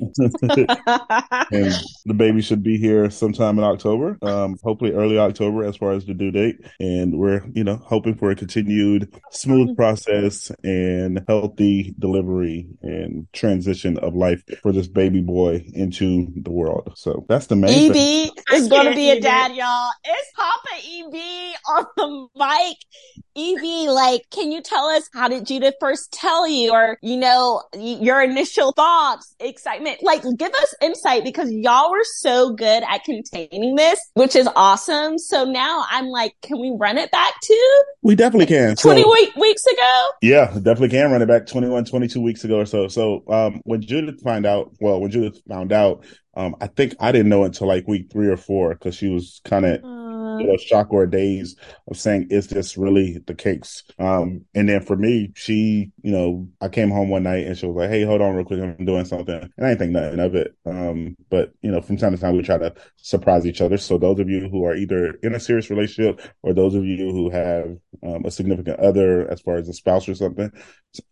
[1.50, 1.74] And
[2.06, 6.04] the baby should be here sometime in October, um, hopefully early October as far as
[6.06, 6.58] the due date.
[6.80, 13.98] And we're, you know, hoping for a continued smooth process and healthy delivery and transition
[13.98, 16.92] of life for this baby boy into the world.
[16.96, 18.30] So that's the main EB thing.
[18.52, 19.90] is going to be a dad, y'all.
[20.04, 22.78] It's Papa EB on the mic.
[23.36, 27.62] EB, like, can you tell us how did Judith first tell you or, you know,
[27.76, 29.34] your initial thoughts,
[29.74, 30.02] excitement?
[30.02, 35.18] Like, give us insight because y'all were so good at containing this, which is awesome.
[35.18, 37.84] So now I'm like, can we run it back to?
[38.02, 38.76] We definitely can.
[38.76, 40.08] 20 so, weeks ago?
[40.22, 42.88] Yeah, definitely can run it back 21, 22 weeks ago or so.
[42.88, 46.04] So, um, when Judith found out, well, when Judith found out,
[46.36, 49.40] um, I think I didn't know until like week three or four because she was
[49.44, 49.84] kind of
[50.40, 51.56] you know, shock or days
[51.88, 53.82] of saying, is this really the case?
[53.98, 57.66] Um, and then for me, she, you know, I came home one night and she
[57.66, 58.60] was like, Hey, hold on real quick.
[58.60, 59.34] I'm doing something.
[59.34, 60.54] And I didn't think nothing of it.
[60.66, 63.76] Um, but you know, from time to time, we try to surprise each other.
[63.76, 67.10] So those of you who are either in a serious relationship or those of you
[67.10, 70.50] who have um, a significant other as far as a spouse or something,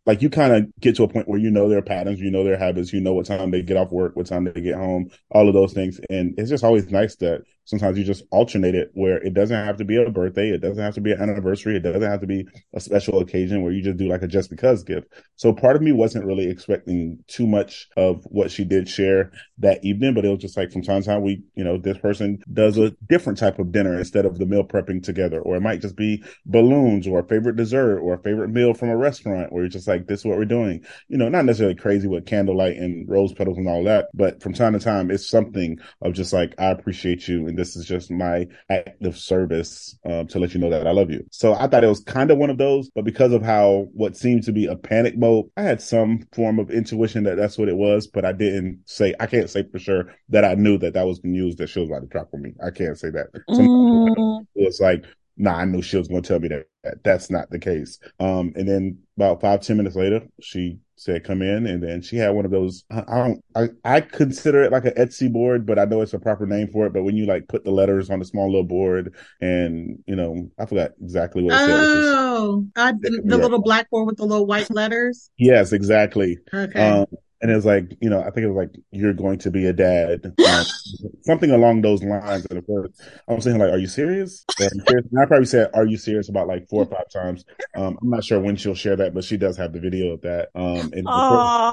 [0.07, 2.45] like you kind of get to a point where you know their patterns, you know
[2.45, 5.11] their habits, you know what time they get off work, what time they get home,
[5.31, 6.01] all of those things.
[6.11, 9.77] And it's just always nice that sometimes you just alternate it where it doesn't have
[9.77, 12.27] to be a birthday, it doesn't have to be an anniversary, it doesn't have to
[12.27, 15.09] be a special occasion where you just do like a just because gift.
[15.37, 19.85] So part of me wasn't really expecting too much of what she did share that
[19.85, 22.43] evening, but it was just like from time to time we, you know, this person
[22.53, 25.81] does a different type of dinner instead of the meal prepping together, or it might
[25.81, 29.63] just be balloons or a favorite dessert or a favorite meal from a restaurant where
[29.63, 30.85] you're just like, this is what we're doing.
[31.09, 34.53] You know, not necessarily crazy with candlelight and rose petals and all that, but from
[34.53, 38.11] time to time it's something of just like, I appreciate you and this is just
[38.11, 41.23] my act of service um, to let you know that I love you.
[41.31, 44.17] So I thought it was kind of one of those, but because of how what
[44.17, 47.69] seemed to be a panic mode, I had some form of intuition that that's what
[47.69, 50.95] it was, but I didn't say, I can't say for sure that I knew that
[50.95, 52.55] that was the news that she was about to drop for me.
[52.65, 53.27] I can't say that.
[53.51, 54.47] Mm.
[54.55, 55.05] It was like,
[55.37, 56.67] nah, I knew she was going to tell me that
[57.05, 57.99] that's not the case.
[58.21, 61.67] Um, and then about five ten minutes later, she said, come in.
[61.67, 64.85] And then she had one of those, I, I don't, I, I consider it like
[64.85, 66.93] an Etsy board, but I know it's a proper name for it.
[66.93, 70.49] But when you like put the letters on the small little board and, you know,
[70.59, 71.69] I forgot exactly what it said.
[71.71, 75.31] Oh, the, the little blackboard with the little white letters.
[75.37, 76.39] Yes, exactly.
[76.53, 76.81] Okay.
[76.81, 77.07] Um,
[77.43, 79.67] and it was like, you know, I think it was like, you're going to be
[79.67, 80.65] a dad, um,
[81.23, 82.47] something along those lines.
[82.47, 82.91] And of course,
[83.29, 84.45] I was saying, like, are you serious?
[84.61, 85.07] Are you serious?
[85.11, 87.45] And I probably said, are you serious about like four or five times.
[87.77, 90.21] Um, I'm not sure when she'll share that, but she does have the video of
[90.23, 90.51] that.
[90.55, 91.07] Um, and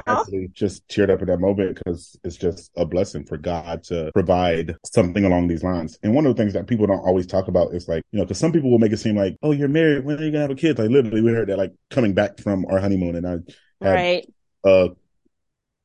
[0.07, 4.11] actually just teared up in that moment because it's just a blessing for God to
[4.13, 5.99] provide something along these lines.
[6.03, 8.25] And one of the things that people don't always talk about is like, you know,
[8.25, 10.05] because some people will make it seem like, oh, you're married.
[10.05, 10.79] When are you going to have a kid?
[10.79, 13.15] Like, literally, we heard that like coming back from our honeymoon.
[13.15, 13.31] And I
[13.85, 14.33] had right.
[14.65, 14.89] a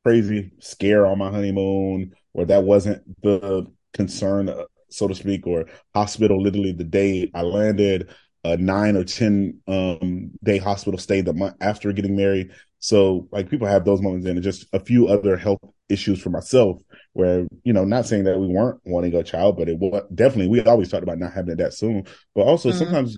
[0.04, 5.66] crazy scare on my honeymoon, or that wasn't the concern, uh, so to speak, or
[5.94, 8.10] hospital literally the day I landed,
[8.44, 12.50] a nine or 10 um, day hospital stay the month after getting married.
[12.78, 16.82] So like people have those moments and just a few other health issues for myself
[17.14, 20.48] where, you know, not saying that we weren't wanting a child, but it was definitely,
[20.48, 22.78] we always talked about not having it that soon, but also mm-hmm.
[22.78, 23.16] sometimes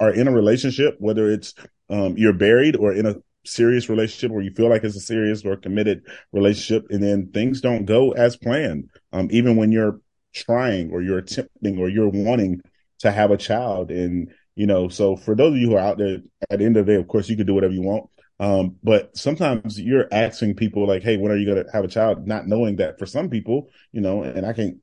[0.00, 1.54] are in a relationship, whether it's
[1.88, 3.14] um, you're buried or in a
[3.46, 7.60] serious relationship or you feel like it's a serious or committed relationship and then things
[7.60, 8.90] don't go as planned.
[9.12, 10.00] Um, even when you're
[10.34, 12.60] trying or you're attempting or you're wanting
[13.00, 13.90] to have a child.
[13.90, 16.18] And, you know, so for those of you who are out there
[16.50, 18.08] at the end of the day, of course you can do whatever you want.
[18.38, 21.88] Um, but sometimes you're asking people like, Hey, when are you going to have a
[21.88, 22.26] child?
[22.26, 24.78] Not knowing that for some people, you know, and I can't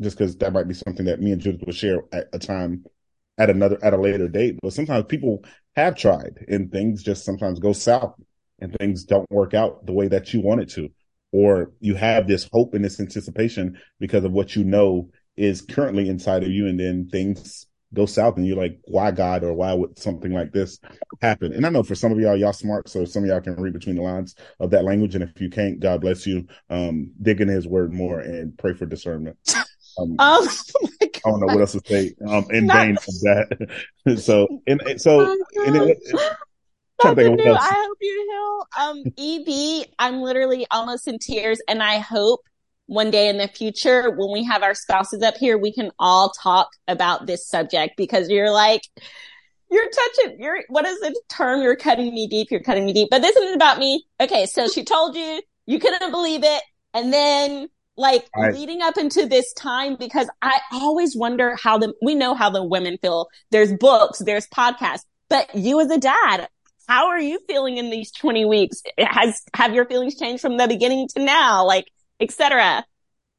[0.00, 2.84] just because that might be something that me and Judith will share at a time
[3.36, 4.58] at another at a later date.
[4.62, 5.44] But sometimes people
[5.78, 8.14] have tried and things just sometimes go south
[8.60, 10.88] and things don't work out the way that you want it to.
[11.30, 16.08] Or you have this hope and this anticipation because of what you know is currently
[16.08, 19.72] inside of you, and then things go south and you're like, why God or why
[19.72, 20.80] would something like this
[21.22, 21.52] happen?
[21.52, 23.72] And I know for some of y'all, y'all smart, so some of y'all can read
[23.72, 25.14] between the lines of that language.
[25.14, 26.46] And if you can't, God bless you.
[26.70, 29.36] Um, dig in his word more and pray for discernment.
[29.98, 30.48] Um, oh
[31.02, 34.18] I don't know what else to say um, in Not- vain of that.
[34.18, 35.98] so, and, and so, oh and it,
[37.04, 37.54] Nothing new.
[37.54, 38.66] I hope you heal.
[38.84, 42.40] Um, EB, I'm literally almost in tears, and I hope
[42.86, 46.30] one day in the future when we have our spouses up here, we can all
[46.30, 48.80] talk about this subject because you're like,
[49.70, 51.60] you're touching, you're, what is the term?
[51.60, 52.50] You're cutting me deep.
[52.50, 54.04] You're cutting me deep, but this isn't about me.
[54.18, 54.46] Okay.
[54.46, 56.62] So she told you, you couldn't believe it.
[56.94, 58.54] And then like right.
[58.54, 62.62] leading up into this time because I always wonder how the we know how the
[62.62, 63.28] women feel.
[63.50, 66.48] There's books, there's podcasts, but you as a dad,
[66.88, 68.82] how are you feeling in these 20 weeks?
[68.98, 71.86] Has have your feelings changed from the beginning to now, like
[72.20, 72.84] etc.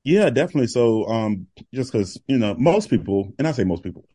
[0.03, 0.67] Yeah, definitely.
[0.67, 4.05] So, um, just because you know most people, and I say most people,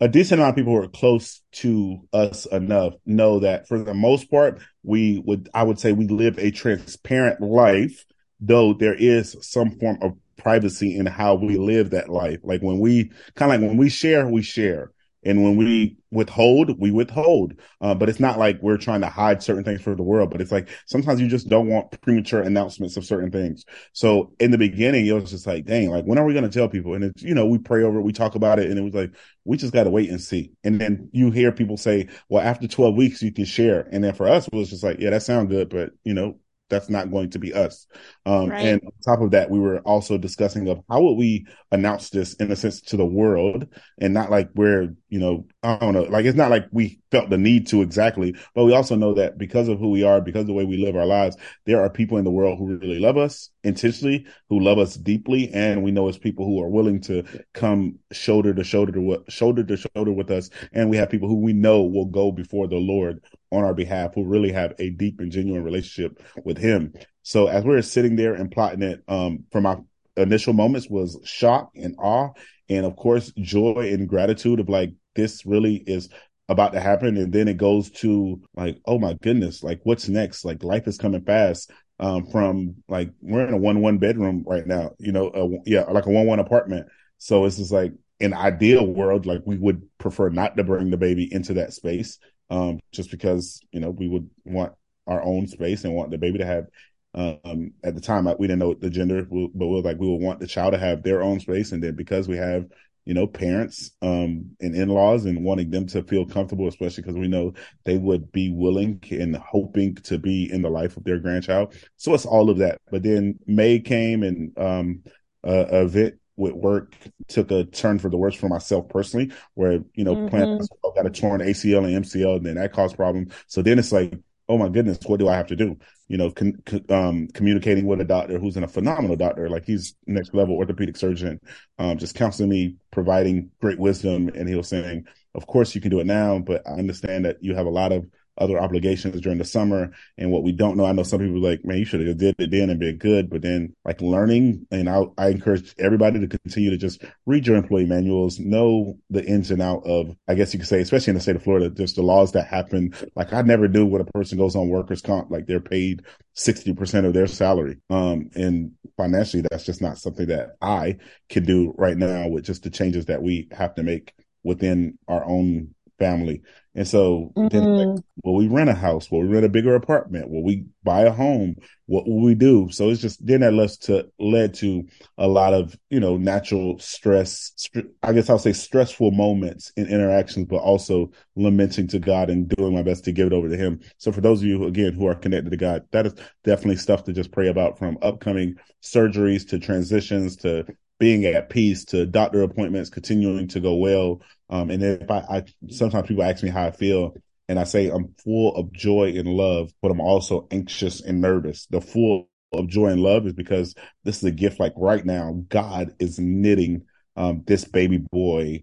[0.00, 3.94] a decent amount of people who are close to us enough know that for the
[3.94, 8.04] most part, we would, I would say, we live a transparent life
[8.42, 12.40] though there is some form of privacy in how we live that life.
[12.42, 14.90] Like when we kind of like when we share, we share.
[15.24, 17.54] And when we withhold, we withhold.
[17.80, 20.40] Uh, but it's not like we're trying to hide certain things from the world, but
[20.40, 23.64] it's like sometimes you just don't want premature announcements of certain things.
[23.92, 26.50] So in the beginning, it was just like, dang, like when are we going to
[26.50, 26.94] tell people?
[26.94, 28.94] And it's, you know, we pray over it, we talk about it, and it was
[28.94, 29.12] like,
[29.44, 30.50] we just got to wait and see.
[30.64, 33.86] And then you hear people say, well, after 12 weeks, you can share.
[33.92, 36.40] And then for us, it was just like, yeah, that sounds good, but you know,
[36.72, 37.86] that's not going to be us.
[38.24, 38.66] Um, right.
[38.66, 42.34] And on top of that, we were also discussing of how would we announce this
[42.34, 43.68] in a sense to the world
[44.00, 47.30] and not like we're, you know, I don't know, like it's not like we felt
[47.30, 50.42] the need to exactly, but we also know that because of who we are, because
[50.42, 52.98] of the way we live our lives, there are people in the world who really
[52.98, 55.50] love us intentionally, who love us deeply.
[55.52, 59.64] And we know it's people who are willing to come shoulder to shoulder to shoulder
[59.64, 60.50] to shoulder with us.
[60.72, 64.14] And we have people who we know will go before the Lord on our behalf
[64.14, 66.92] who really have a deep and genuine relationship with him.
[67.22, 69.84] So as we're sitting there and plotting it, um, from our
[70.16, 72.30] initial moments was shock and awe.
[72.68, 76.08] And of course, joy and gratitude of like, this really is
[76.48, 77.16] about to happen.
[77.16, 80.44] And then it goes to like, oh my goodness, like what's next?
[80.44, 81.70] Like life is coming fast.
[82.02, 86.06] Um, from like, we're in a one, one bedroom right now, you know, yeah, like
[86.06, 86.88] a one, one apartment.
[87.18, 90.96] So it's just like, an ideal world, like we would prefer not to bring the
[90.96, 92.18] baby into that space
[92.50, 94.72] um, just because you know we would want
[95.06, 96.66] our own space and want the baby to have.
[97.14, 100.22] Um, at the time, we didn't know the gender, but we were like we would
[100.22, 102.66] want the child to have their own space, and then because we have
[103.04, 107.28] you know parents um, and in-laws and wanting them to feel comfortable, especially because we
[107.28, 107.52] know
[107.84, 111.74] they would be willing and hoping to be in the life of their grandchild.
[111.96, 112.80] So it's all of that.
[112.90, 115.02] But then May came and um,
[115.46, 116.94] uh, event with work
[117.28, 120.28] took a turn for the worse for myself personally, where, you know, mm-hmm.
[120.28, 120.60] playing
[120.94, 123.32] got a torn ACL and MCL, and then that caused problems.
[123.46, 124.14] So then it's like,
[124.52, 125.78] oh my goodness, what do I have to do?
[126.08, 129.94] You know, con- um, communicating with a doctor who's in a phenomenal doctor, like he's
[130.06, 131.40] next level orthopedic surgeon,
[131.78, 134.28] um, just counseling me, providing great wisdom.
[134.28, 137.38] And he was saying, of course you can do it now, but I understand that
[137.40, 138.06] you have a lot of
[138.42, 139.92] other obligations during the summer.
[140.18, 142.34] And what we don't know, I know some people like, man, you should have did
[142.38, 143.30] it then and been good.
[143.30, 147.56] But then like learning, and I, I encourage everybody to continue to just read your
[147.56, 151.14] employee manuals, know the ins and out of, I guess you could say, especially in
[151.14, 152.94] the state of Florida, just the laws that happen.
[153.14, 156.02] Like I never knew when a person goes on workers comp, like they're paid
[156.36, 157.78] 60% of their salary.
[157.90, 160.96] Um, and financially, that's just not something that I
[161.28, 165.24] can do right now with just the changes that we have to make within our
[165.24, 166.42] own family.
[166.74, 167.48] And so mm-hmm.
[167.48, 169.10] then like, will we rent a house?
[169.10, 170.30] Will we rent a bigger apartment?
[170.30, 171.56] Will we buy a home?
[171.86, 172.68] What will we do?
[172.70, 174.84] So it's just then that led to led to
[175.18, 177.68] a lot of, you know, natural stress,
[178.02, 182.74] I guess I'll say stressful moments in interactions, but also lamenting to God and doing
[182.74, 183.80] my best to give it over to him.
[183.98, 187.04] So for those of you, again, who are connected to God, that is definitely stuff
[187.04, 190.64] to just pray about from upcoming surgeries to transitions to
[191.02, 194.22] being at peace to doctor appointments continuing to go well.
[194.48, 197.16] Um, and if I, I, sometimes people ask me how I feel,
[197.48, 201.66] and I say I'm full of joy and love, but I'm also anxious and nervous.
[201.66, 203.74] The full of joy and love is because
[204.04, 204.60] this is a gift.
[204.60, 206.82] Like right now, God is knitting
[207.16, 208.62] um, this baby boy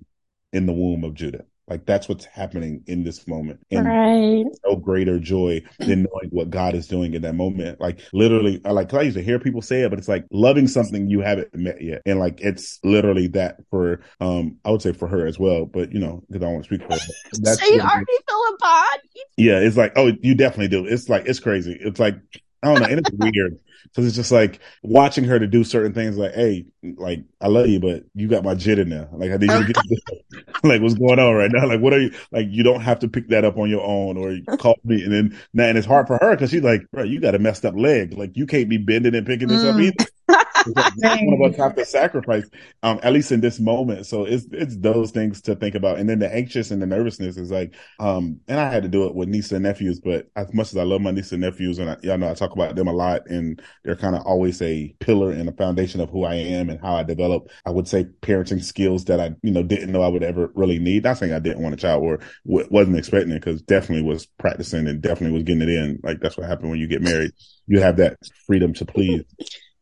[0.54, 1.44] in the womb of Judah.
[1.70, 3.60] Like that's what's happening in this moment.
[3.72, 4.46] And right.
[4.66, 7.80] no greater joy than knowing what God is doing in that moment.
[7.80, 10.68] Like literally, I like I used to hear people say it, but it's like loving
[10.68, 12.02] something you haven't met yet.
[12.06, 15.66] And like it's literally that for um I would say for her as well.
[15.66, 17.14] But you know, because I want to speak for her.
[17.42, 19.00] That's so you already feel a bond?
[19.38, 20.86] Yeah, it's like, oh, you definitely do.
[20.86, 21.78] It's like it's crazy.
[21.80, 22.16] It's like
[22.64, 23.60] I don't know, and it's weird.
[23.94, 27.68] So it's just like watching her to do certain things like, hey, like I love
[27.68, 29.10] you, but you got my jit in there.
[29.12, 31.68] Like I need you to get like what's going on right now?
[31.68, 34.18] Like what are you like you don't have to pick that up on your own
[34.18, 37.04] or call me and then now and it's hard for her because she's like, bro,
[37.04, 38.14] you got a messed up leg.
[38.14, 39.74] Like you can't be bending and picking this mm.
[39.74, 40.12] up either
[40.66, 42.48] one of us have to sacrifice,
[42.84, 44.06] um, at least in this moment.
[44.06, 47.38] So it's it's those things to think about, and then the anxious and the nervousness
[47.38, 50.54] is like, um, and I had to do it with niece and nephews, but as
[50.54, 52.76] much as I love my niece and nephews, and I, y'all know I talk about
[52.76, 56.24] them a lot, and they're kind of always a pillar and a foundation of who
[56.24, 57.50] I am and how I develop.
[57.66, 60.80] I would say parenting skills that I you know didn't know I would ever really
[60.80, 61.04] need.
[61.04, 64.26] Not saying I didn't want a child or w- wasn't expecting it, because definitely was
[64.26, 66.00] practicing and definitely was getting it in.
[66.04, 67.32] Like that's what happened when you get married.
[67.68, 69.24] You have that freedom to please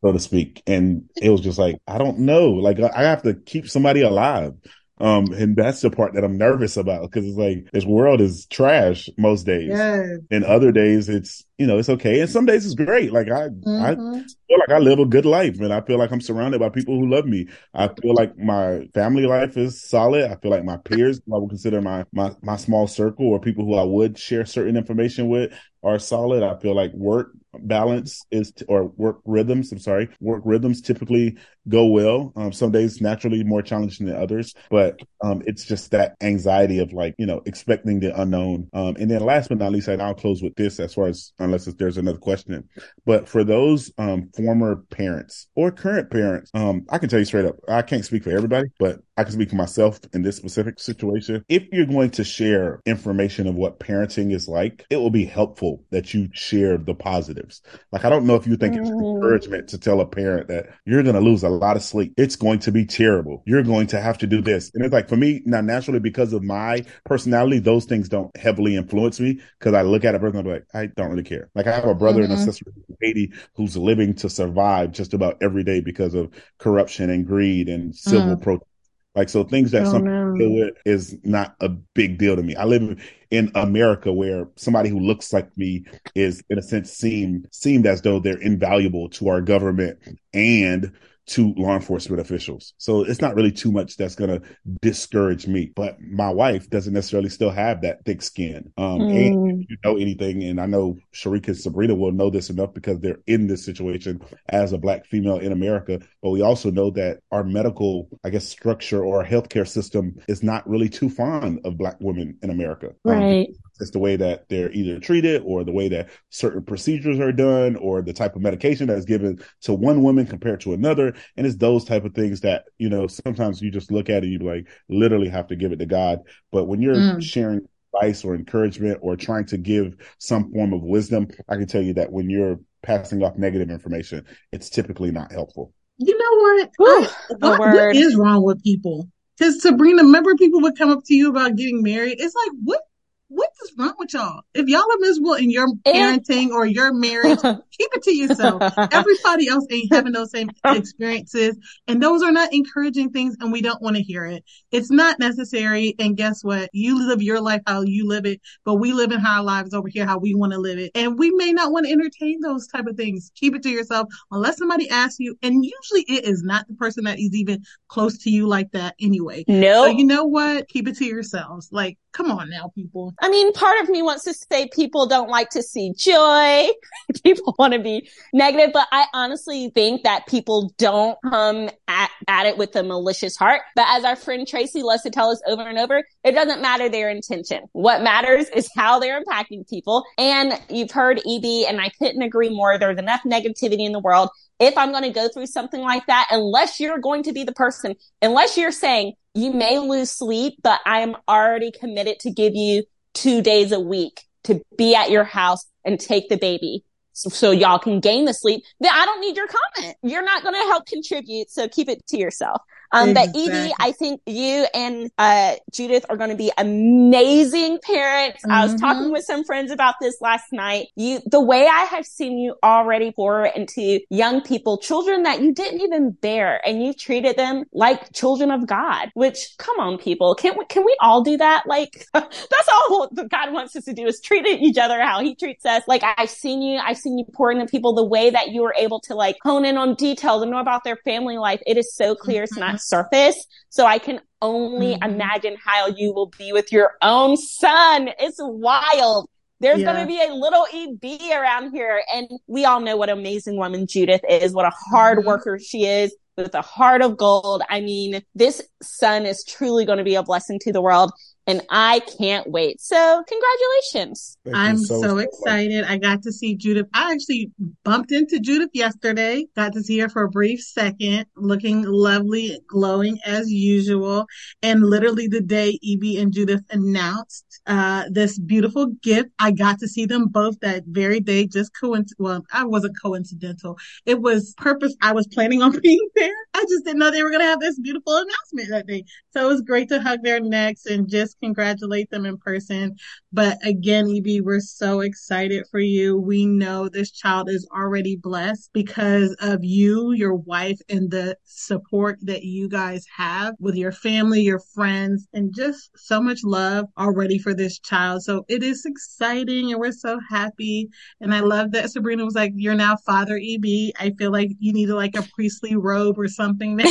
[0.04, 0.62] so to speak.
[0.68, 2.50] And it was just like, I don't know.
[2.52, 4.54] Like I have to keep somebody alive.
[5.00, 8.48] Um, and that's the part that I'm nervous about because it's like this world is
[8.48, 9.70] trash most days.
[9.70, 10.18] Yes.
[10.32, 12.20] And other days it's, you know, it's okay.
[12.20, 13.14] And some days it's great.
[13.14, 13.84] Like I, mm-hmm.
[13.84, 16.70] I feel like I live a good life and I feel like I'm surrounded by
[16.70, 17.48] people who love me.
[17.76, 20.32] I feel like my family life is solid.
[20.32, 23.66] I feel like my peers, I would consider my, my, my small circle or people
[23.66, 26.42] who I would share certain information with are solid.
[26.42, 29.72] I feel like work balance is, t- or work rhythms.
[29.72, 31.38] I'm sorry, work rhythms typically
[31.68, 32.34] go well.
[32.36, 36.94] Um, some days naturally more challenging than others, but um, it's just that anxiety of
[36.94, 38.70] like you know expecting the unknown.
[38.74, 41.66] Um, and then last but not least, I'll close with this as far as unless
[41.66, 42.68] there's another question.
[43.06, 47.46] But for those um, former parents or current parents, um, I can tell you straight
[47.46, 50.80] up, I can't speak for everybody, but I can speak for myself in this specific
[50.80, 51.44] situation.
[51.50, 55.84] If you're going to share information of what parenting is like, it will be helpful
[55.90, 57.64] that you share the positives.
[57.92, 59.16] Like, I don't know if you think it's mm.
[59.16, 62.14] encouragement to tell a parent that you're going to lose a lot of sleep.
[62.16, 63.42] It's going to be terrible.
[63.48, 64.72] You're going to have to do this.
[64.76, 68.76] And it's like, for me, now naturally, because of my personality, those things don't heavily
[68.76, 71.50] influence me because I look at a person and I'm like, I don't really care.
[71.56, 72.32] Like, I have a brother mm-hmm.
[72.32, 72.46] and a mm-hmm.
[72.46, 77.26] sister in Haiti who's living to survive just about every day because of corruption and
[77.26, 78.42] greed and civil mm.
[78.42, 78.70] protest
[79.18, 80.38] like so, things that oh, some no.
[80.38, 82.56] deal with is not a big deal to me.
[82.56, 83.02] I live
[83.32, 88.04] in America where somebody who looks like me is, in a sense, seemed seemed as
[88.04, 89.98] though they're invaluable to our government
[90.34, 90.92] and
[91.28, 92.74] to law enforcement officials.
[92.78, 94.42] So it's not really too much that's going to
[94.82, 95.72] discourage me.
[95.76, 98.72] But my wife doesn't necessarily still have that thick skin.
[98.78, 99.28] Um, mm.
[99.28, 103.00] And you know anything, and I know Sharika and Sabrina will know this enough because
[103.00, 106.00] they're in this situation as a black female in America.
[106.24, 110.68] But we also know that our medical, I guess, structure or healthcare system is not
[110.68, 112.88] really too fond of black women in America.
[113.06, 113.48] Um, right.
[113.48, 117.32] Um, it's the way that they're either treated or the way that certain procedures are
[117.32, 121.14] done or the type of medication that's given to one woman compared to another.
[121.36, 124.28] And it's those type of things that, you know, sometimes you just look at it,
[124.28, 126.20] you like literally have to give it to God.
[126.52, 127.22] But when you're mm.
[127.24, 131.82] sharing advice or encouragement or trying to give some form of wisdom, I can tell
[131.82, 135.74] you that when you're passing off negative information, it's typically not helpful.
[135.98, 137.10] You know what?
[137.42, 139.10] I, what is wrong with people?
[139.38, 142.18] Because Sabrina, remember people would come up to you about getting married.
[142.20, 142.82] It's like, what
[143.30, 144.42] what is wrong with y'all?
[144.54, 148.62] If y'all are miserable in your parenting or your marriage, keep it to yourself.
[148.92, 150.76] Everybody else ain't having those same oh.
[150.76, 151.58] experiences.
[151.88, 154.46] And those are not encouraging things and we don't want to hear it.
[154.72, 155.94] It's not necessary.
[156.00, 156.70] And guess what?
[156.72, 159.90] You live your life how you live it, but we live in our lives over
[159.90, 160.92] here how we want to live it.
[160.96, 163.32] And we may not want to entertain those type of things.
[163.36, 165.38] Keep it to yourself unless somebody asks you.
[165.44, 168.96] And usually it is not the person that is even close to you like that
[169.02, 169.44] anyway.
[169.48, 169.86] No.
[169.86, 170.70] So you know what?
[170.70, 171.70] Keep it to yourselves.
[171.72, 173.14] Like, come on now, people.
[173.20, 176.70] I mean, part of me wants to say people don't like to see joy.
[177.24, 182.46] people want to be negative, but I honestly think that people don't come at, at
[182.46, 183.62] it with a malicious heart.
[183.76, 186.90] But as our friend Tracy loves to tell us over and over, it doesn't matter
[186.90, 187.64] their intention.
[187.72, 190.06] What matters is how they're impacting people.
[190.18, 192.78] And you've heard EB, and I couldn't agree more.
[192.78, 196.28] There's enough negativity in the world if I'm going to go through something like that,
[196.32, 200.80] unless you're going to be the person, unless you're saying you may lose sleep, but
[200.86, 202.84] I am already committed to give you
[203.18, 206.84] two days a week to be at your house and take the baby.
[207.14, 208.64] So, so y'all can gain the sleep.
[208.80, 209.98] Then I don't need your comment.
[210.04, 211.50] You're not going to help contribute.
[211.50, 212.62] So keep it to yourself.
[212.92, 213.48] Um, exactly.
[213.48, 218.44] but Evie, I think you and, uh, Judith are going to be amazing parents.
[218.44, 218.52] Mm-hmm.
[218.52, 219.14] I was talking mm-hmm.
[219.14, 220.88] with some friends about this last night.
[220.96, 225.54] You, the way I have seen you already pour into young people, children that you
[225.54, 230.36] didn't even bear and you treated them like children of God, which come on people.
[230.36, 231.64] Can we, can we all do that?
[231.68, 235.66] Like that's all God wants us to do is treat each other how he treats
[235.66, 235.84] us.
[235.88, 238.76] Like I've seen you, I've seen you pour into people the way that you were
[238.78, 241.62] able to like hone in on details and know about their family life.
[241.66, 242.44] It is so clear.
[242.44, 243.46] It's not surface.
[243.70, 245.12] So I can only mm-hmm.
[245.12, 248.10] imagine how you will be with your own son.
[248.20, 249.30] It's wild.
[249.60, 249.94] There's yeah.
[249.94, 252.02] going to be a little EB around here.
[252.14, 255.28] And we all know what amazing woman Judith is, what a hard mm-hmm.
[255.28, 257.64] worker she is with a heart of gold.
[257.70, 261.12] I mean, this son is truly going to be a blessing to the world
[261.48, 262.82] and I can't wait.
[262.82, 264.38] So congratulations.
[264.44, 265.86] Thank I'm so, so excited.
[265.86, 266.88] I got to see Judith.
[266.94, 267.52] I actually
[267.86, 269.46] bumped into Judith yesterday.
[269.56, 274.26] Got to see her for a brief second, looking lovely, glowing as usual.
[274.62, 279.88] And literally the day Evie and Judith announced uh, this beautiful gift, I got to
[279.88, 281.48] see them both that very day.
[281.48, 282.08] Just coinc.
[282.18, 283.78] Well, I wasn't coincidental.
[284.06, 284.96] It was purpose.
[285.02, 286.36] I was planning on being there.
[286.54, 289.06] I just didn't know they were going to have this beautiful announcement that day.
[289.32, 292.96] So it was great to hug their necks and just congratulate them in person.
[293.32, 296.18] But again, EB, we're so excited for you.
[296.18, 302.20] We know this child is already blessed because of you, your wife, and the support
[302.24, 307.38] that you guys have with your family, your friends, and just so much love already
[307.38, 308.24] for this child.
[308.24, 310.90] So it is exciting and we're so happy.
[311.22, 313.94] And I love that Sabrina was like, You're now Father EB.
[314.00, 316.80] I feel like you need like a priestly robe or something.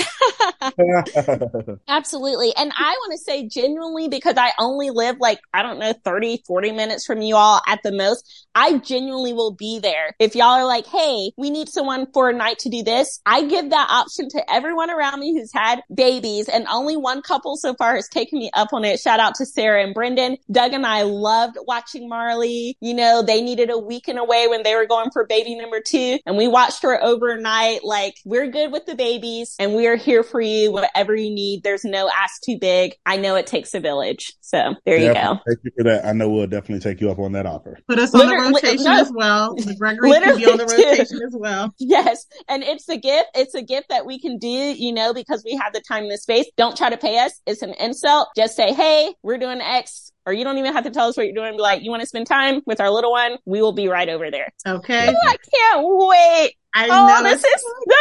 [1.88, 2.54] Absolutely.
[2.56, 6.42] And I want to say genuinely, because I only live like, I don't know, 30,
[6.46, 10.14] 40 minutes from you all at the most, I genuinely will be there.
[10.18, 13.44] If y'all are like, hey, we need someone for a night to do this, I
[13.44, 16.48] give that option to everyone around me who's had babies.
[16.48, 19.00] And only one couple so far has taken me up on it.
[19.00, 20.38] Shout out to Sarah and Brendan.
[20.50, 22.76] Doug and I loved watching Marley.
[22.80, 26.18] You know, they needed a weekend away when they were going for baby number two.
[26.24, 27.84] And we watched her overnight.
[27.84, 31.62] Like, we're good with the babies and we are here for you, whatever you need.
[31.62, 32.94] There's no ask too big.
[33.04, 34.25] I know it takes a village.
[34.40, 35.38] So there you go.
[35.46, 36.04] Thank you for that.
[36.04, 37.78] I know we'll definitely take you up on that offer.
[37.88, 39.54] Put us on the rotation no, as well.
[39.54, 41.74] The Gregory can be on the rotation as well.
[41.78, 42.26] Yes.
[42.48, 43.28] And it's a gift.
[43.34, 46.12] It's a gift that we can do, you know, because we have the time and
[46.12, 46.46] the space.
[46.56, 47.40] Don't try to pay us.
[47.46, 48.28] It's an insult.
[48.36, 51.26] Just say, Hey, we're doing X or you don't even have to tell us what
[51.26, 51.52] you're doing.
[51.52, 53.38] Be like, you want to spend time with our little one?
[53.46, 54.52] We will be right over there.
[54.66, 55.08] Okay.
[55.08, 56.54] Oh, I can't wait.
[56.74, 57.22] I oh, know.
[57.22, 57.94] this is so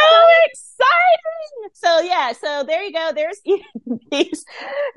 [0.44, 0.75] exciting.
[1.74, 3.12] So yeah, so there you go.
[3.14, 3.40] There's
[4.10, 4.44] these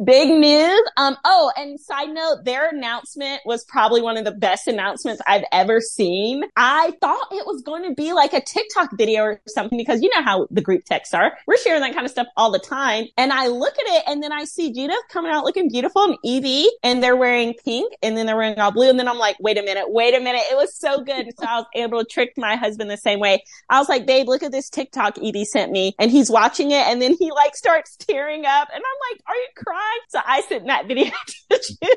[0.04, 0.82] big news.
[0.98, 5.44] Um, oh, and side note, their announcement was probably one of the best announcements I've
[5.52, 6.44] ever seen.
[6.56, 10.10] I thought it was going to be like a TikTok video or something because you
[10.16, 11.34] know how the group texts are.
[11.48, 13.06] We're sharing that kind of stuff all the time.
[13.18, 16.18] And I look at it and then I see Judith coming out looking beautiful and
[16.24, 18.90] Evie and they're wearing pink and then they're wearing all blue.
[18.90, 20.44] And then I'm like, wait a minute, wait a minute.
[20.50, 21.28] It was so good.
[21.38, 23.44] So I was able to trick my husband the same way.
[23.70, 26.88] I was like, babe, look at this TikTok Evie sent me and he's watching it
[26.88, 30.00] and then he like starts tearing up and I'm like, are you crying?
[30.10, 31.12] So I sent that video
[31.50, 31.90] to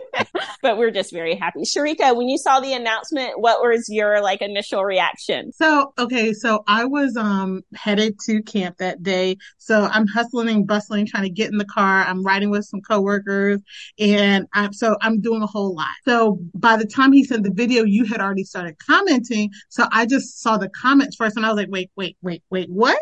[0.63, 1.61] but we're just very happy.
[1.61, 5.53] Sharika, when you saw the announcement, what was your like initial reaction?
[5.53, 6.33] So, okay.
[6.33, 9.37] So I was, um, headed to camp that day.
[9.59, 12.05] So I'm hustling and bustling, trying to get in the car.
[12.05, 13.61] I'm riding with some coworkers
[13.99, 15.95] and I'm, so I'm doing a whole lot.
[16.05, 19.51] So by the time he sent the video, you had already started commenting.
[19.69, 22.69] So I just saw the comments first and I was like, wait, wait, wait, wait,
[22.71, 22.99] what?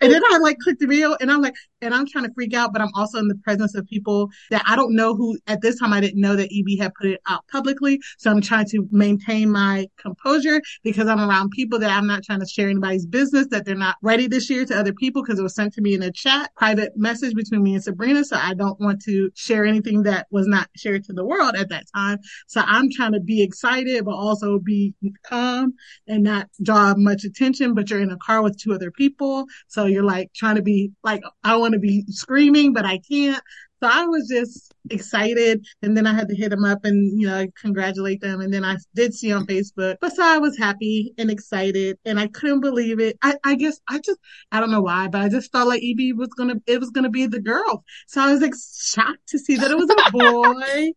[0.00, 2.54] And then I like clicked the video and I'm like, and I'm trying to freak
[2.54, 5.60] out, but I'm also in the presence of people that I don't know who at
[5.60, 8.00] this time I didn't know that EB had put it out publicly.
[8.18, 12.40] So I'm trying to maintain my composure because I'm around people that I'm not trying
[12.40, 15.42] to share anybody's business that they're not ready to share to other people because it
[15.42, 18.24] was sent to me in a chat, private message between me and Sabrina.
[18.24, 21.68] So I don't want to share anything that was not shared to the world at
[21.70, 22.18] that time.
[22.46, 25.74] So I'm trying to be excited, but also be calm
[26.06, 27.74] and not draw much attention.
[27.74, 29.46] But you're in a car with two other people.
[29.68, 33.42] So you're like trying to be like, I want to be screaming, but I can't.
[33.82, 35.66] So I was just excited.
[35.82, 38.40] And then I had to hit them up and, you know, congratulate them.
[38.40, 39.96] And then I did see on Facebook.
[40.00, 43.16] But so I was happy and excited and I couldn't believe it.
[43.22, 44.18] I, I guess I just,
[44.52, 46.90] I don't know why, but I just felt like EB was going to, it was
[46.90, 47.84] going to be the girl.
[48.06, 50.92] So I was like shocked to see that it was a boy.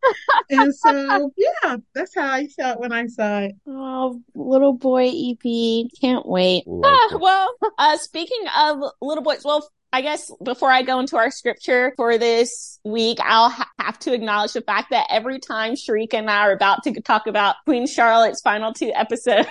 [0.50, 3.56] and so, yeah, that's how I felt when I saw it.
[3.68, 5.88] Oh, little boy EB.
[6.02, 6.66] Can't wait.
[6.68, 11.30] Ah, well, uh, speaking of little boys, well, I guess before I go into our
[11.30, 16.16] scripture for this week, I'll ha- have to acknowledge the fact that every time Sharika
[16.16, 19.48] and I are about to talk about Queen Charlotte's final two episodes,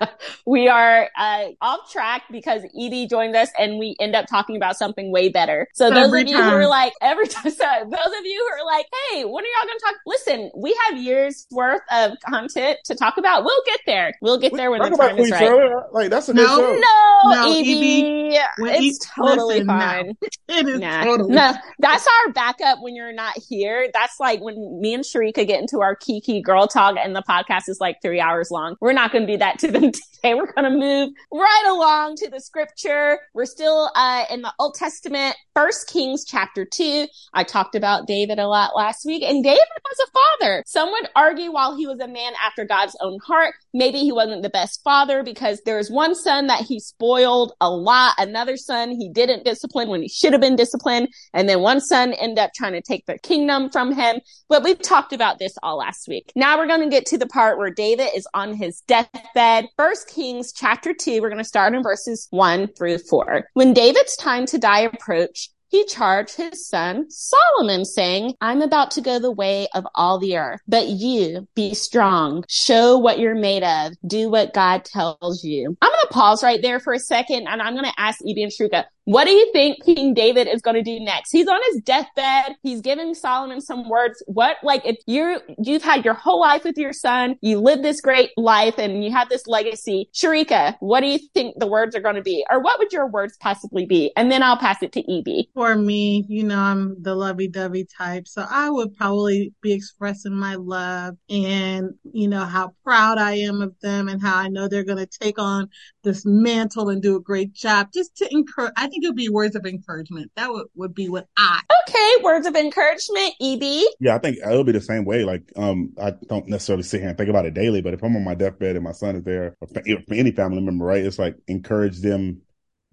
[0.46, 4.76] we are uh, off track because Edie joined us and we end up talking about
[4.76, 5.66] something way better.
[5.72, 6.50] So those every of you time.
[6.50, 9.48] who are like, every time, so those of you who are like, hey, when are
[9.48, 9.94] y'all going to talk?
[10.04, 13.44] Listen, we have years worth of content to talk about.
[13.44, 14.12] We'll get there.
[14.20, 15.38] We'll get there when the time is right.
[15.38, 15.86] Charlotte.
[15.94, 16.80] Like that's a good no, show.
[16.82, 20.16] No, no, Edie, it's totally listen, fine fine.
[20.48, 21.02] It is nah.
[21.02, 21.54] totally no.
[21.80, 23.90] That's our backup when you're not here.
[23.92, 27.68] That's like when me and Sharika get into our Kiki girl talk and the podcast
[27.68, 28.76] is like three hours long.
[28.80, 30.34] We're not going to do that to them today.
[30.34, 33.18] We're going to move right along to the scripture.
[33.34, 37.08] We're still uh, in the Old Testament, First Kings chapter two.
[37.34, 40.62] I talked about David a lot last week, and David was a father.
[40.64, 44.42] Some would argue while he was a man after God's own heart, maybe he wasn't
[44.42, 48.14] the best father because there was one son that he spoiled a lot.
[48.18, 51.08] Another son he didn't discipline when he should have been disciplined.
[51.34, 54.20] And then one son ended up trying to take the kingdom from him.
[54.48, 56.32] But we've talked about this all last week.
[56.34, 59.68] Now we're going to get to the part where David is on his deathbed.
[59.76, 61.20] First Kings chapter two.
[61.20, 63.48] We're going to start in verses one through four.
[63.54, 69.00] When David's time to die approached, he charged his son Solomon saying, I'm about to
[69.00, 73.62] go the way of all the earth, but you be strong, show what you're made
[73.62, 75.76] of, do what God tells you.
[75.80, 78.36] I'm going to pause right there for a second and I'm going to ask EB
[78.38, 81.30] and Sharika, what do you think King David is going to do next?
[81.30, 82.56] He's on his deathbed.
[82.64, 84.20] He's giving Solomon some words.
[84.26, 88.00] What, like, if you're, you've had your whole life with your son, you live this
[88.00, 90.10] great life and you have this legacy.
[90.12, 92.44] Sharika, what do you think the words are going to be?
[92.50, 94.10] Or what would your words possibly be?
[94.16, 95.50] And then I'll pass it to Evie.
[95.54, 98.26] For me, you know, I'm the lovey dovey type.
[98.26, 103.62] So I would probably be expressing my love and, you know, how proud I am
[103.62, 105.68] of them and how I know they're going to take on
[106.06, 108.72] this mantle and do a great job just to encourage.
[108.76, 110.30] I think think it would be words of encouragement.
[110.36, 111.60] That would, would be what I.
[111.88, 113.62] Okay, words of encouragement, EB.
[114.00, 115.24] Yeah, I think it'll be the same way.
[115.24, 118.16] Like, um, I don't necessarily sit here and think about it daily, but if I'm
[118.16, 119.68] on my deathbed and my son is there, or
[120.10, 122.42] any family member, right, it's like encourage them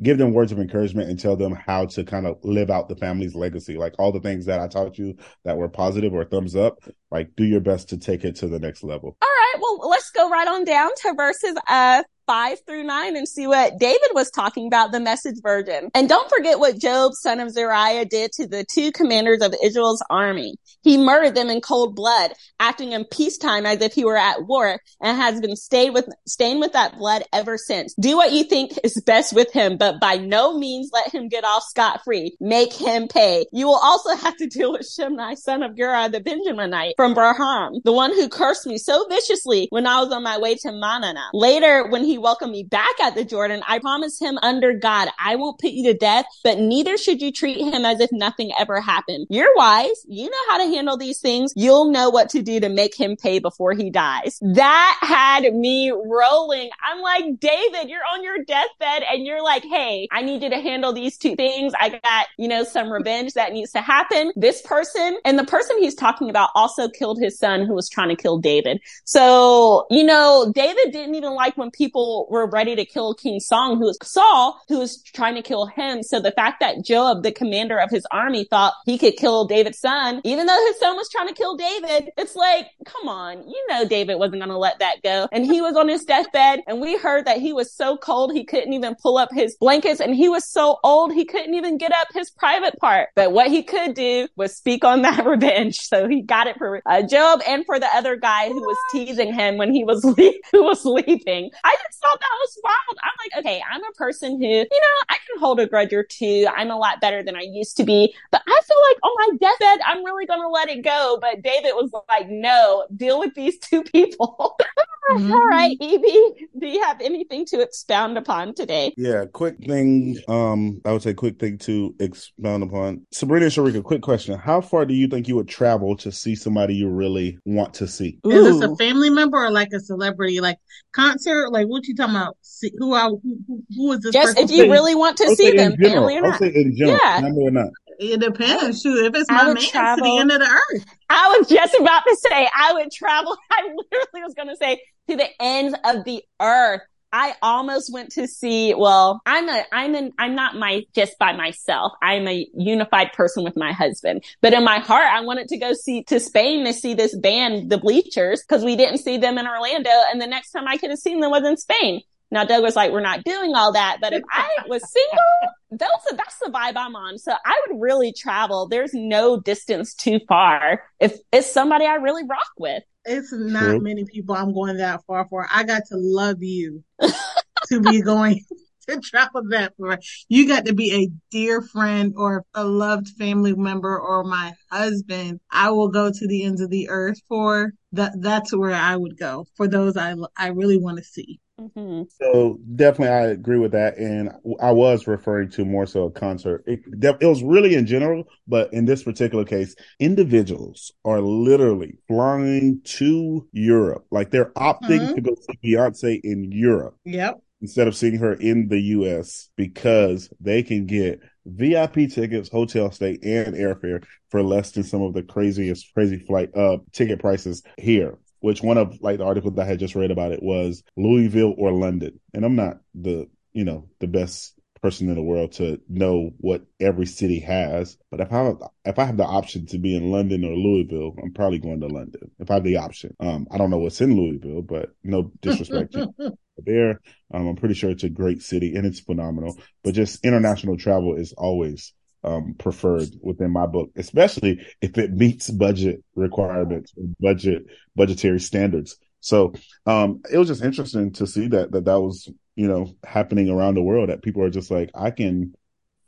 [0.01, 2.95] give them words of encouragement and tell them how to kind of live out the
[2.95, 3.78] family's legacy.
[3.78, 6.80] Like all the things that I taught you that were positive or thumbs up,
[7.11, 9.16] like do your best to take it to the next level.
[9.22, 9.53] All right.
[9.61, 13.78] Well, let's go right on down to verses uh five through nine and see what
[13.80, 15.89] David was talking about, the message version.
[15.93, 20.03] And don't forget what Joab, son of Zeruiah, did to the two commanders of Israel's
[20.09, 20.55] army.
[20.82, 24.80] He murdered them in cold blood, acting in peacetime as if he were at war,
[25.01, 27.93] and has been stained with, stained with that blood ever since.
[27.99, 31.43] Do what you think is best with him, but by no means let him get
[31.43, 32.38] off scot-free.
[32.39, 33.45] Make him pay.
[33.51, 37.82] You will also have to deal with Shimei, son of Gera, the Benjaminite from Bahurim,
[37.84, 41.30] the one who cursed me so viciously when I was on my way to Mahanaim.
[41.34, 45.09] Later, when he he welcomed me back at the Jordan, I promise him under God,
[45.20, 48.51] I won't put you to death, but neither should you treat him as if nothing
[48.59, 49.26] ever happened.
[49.32, 50.05] You're wise.
[50.07, 51.53] You know how to handle these things.
[51.55, 54.38] You'll know what to do to make him pay before he dies.
[54.43, 56.70] That had me rolling.
[56.88, 60.59] I'm like, David, you're on your deathbed and you're like, Hey, I need you to
[60.59, 61.74] handle these two things.
[61.80, 64.34] I got, you know, some revenge that needs to happen.
[64.36, 68.09] This person and the person he's talking about also killed his son who was trying
[68.09, 68.82] to kill David.
[69.03, 73.39] So, you know, David didn't even like when people people were ready to kill King
[73.39, 76.04] Saul, who was Saul, who was trying to kill him.
[76.04, 79.80] So the fact that Joab, the commander of his army, thought he could kill David's
[79.80, 83.66] son, even though his son was trying to kill David, it's like, come on, you
[83.70, 85.28] know David wasn't going to let that go.
[85.32, 88.43] And he was on his deathbed, and we heard that he was so cold he
[88.43, 91.93] couldn't even pull up his blankets, and he was so old he couldn't even get
[91.93, 93.10] up his private part.
[93.16, 95.80] But what he could do was speak on that revenge.
[95.80, 99.34] So he got it for uh, Joab and for the other guy who was teasing
[99.34, 101.51] him when he was le- who was leaving.
[101.64, 102.97] I thought that was wild.
[103.03, 106.03] I'm like, okay, I'm a person who, you know, I can hold a grudge or
[106.03, 106.47] two.
[106.55, 109.37] I'm a lot better than I used to be, but I feel like on my
[109.37, 111.17] deathbed, I'm really going to let it go.
[111.21, 114.57] But David was like, no, deal with these two people.
[115.12, 115.34] Mm-hmm.
[115.34, 118.93] All right, Evie, do you have anything to expound upon today?
[118.97, 120.18] Yeah, quick thing.
[120.28, 123.06] Um, I would say quick thing to expound upon.
[123.12, 126.36] Sabrina and Sharika, quick question: How far do you think you would travel to see
[126.36, 128.20] somebody you really want to see?
[128.26, 128.32] Ooh.
[128.32, 130.58] Is this a family member or like a celebrity, like
[130.93, 131.51] concert?
[131.51, 132.38] Like what you talking about?
[132.41, 134.14] See, who I who, who is this?
[134.14, 136.34] Just if you really want to see them, family or not.
[136.34, 137.22] I'll say in general, yeah.
[137.22, 137.70] family or not.
[137.99, 138.82] It depends.
[138.82, 140.04] Shoot, if it's my man travel.
[140.04, 140.86] to the end of the earth.
[141.10, 143.38] I was just about to say I would travel.
[143.51, 146.82] I literally was going to say to the ends of the earth.
[147.16, 151.32] I almost went to see, well, I'm a, I'm an, I'm not my, just by
[151.32, 151.91] myself.
[152.01, 154.24] I'm a unified person with my husband.
[154.41, 157.70] But in my heart, I wanted to go see, to Spain to see this band,
[157.70, 159.91] the Bleachers, because we didn't see them in Orlando.
[160.12, 162.01] And the next time I could have seen them was in Spain.
[162.32, 166.06] Now Doug was like, we're not doing all that, but if I was single, that's,
[166.10, 167.20] the that's the vibe I'm on.
[167.20, 168.68] So I would really travel.
[168.68, 172.82] There's no distance too far if it's somebody I really rock with.
[173.06, 173.82] It's not True.
[173.82, 175.47] many people I'm going that far for.
[175.51, 176.84] I got to love you
[177.70, 178.41] to be going
[178.89, 179.99] to travel that far.
[180.30, 185.39] You got to be a dear friend or a loved family member or my husband.
[185.51, 188.14] I will go to the ends of the earth for that.
[188.20, 191.39] That's where I would go for those I I really want to see.
[191.64, 192.03] Mm-hmm.
[192.22, 196.64] So definitely, I agree with that, and I was referring to more so a concert.
[196.68, 196.82] It,
[197.22, 203.47] it was really in general, but in this particular case, individuals are literally flying to
[203.51, 205.16] Europe, like they're opting mm-hmm.
[205.16, 206.97] to go see Beyonce in Europe.
[207.05, 207.41] Yep.
[207.61, 209.49] Instead of seeing her in the U.S.
[209.55, 215.14] because they can get VIP tickets, hotel stay, and airfare for less than some of
[215.14, 219.63] the craziest crazy flight uh ticket prices here which one of like the articles I
[219.63, 222.19] had just read about it was Louisville or London.
[222.33, 226.65] And I'm not the, you know, the best person in the world to know what
[226.81, 227.97] every city has.
[228.11, 228.51] But if I
[228.83, 231.87] if I have the option to be in London or Louisville, I'm probably going to
[231.87, 232.31] London.
[232.37, 235.93] If I have the option, um, I don't know what's in Louisville, but no disrespect
[235.93, 236.13] to
[236.57, 236.99] there.
[237.33, 239.57] Um, I'm pretty sure it's a great city and it's phenomenal.
[239.85, 241.93] But just international travel is always
[242.24, 247.65] um, preferred within my book, especially if it meets budget requirements, budget
[247.95, 248.97] budgetary standards.
[249.19, 249.53] So
[249.86, 253.76] um, it was just interesting to see that that that was you know happening around
[253.76, 254.09] the world.
[254.09, 255.53] That people are just like, I can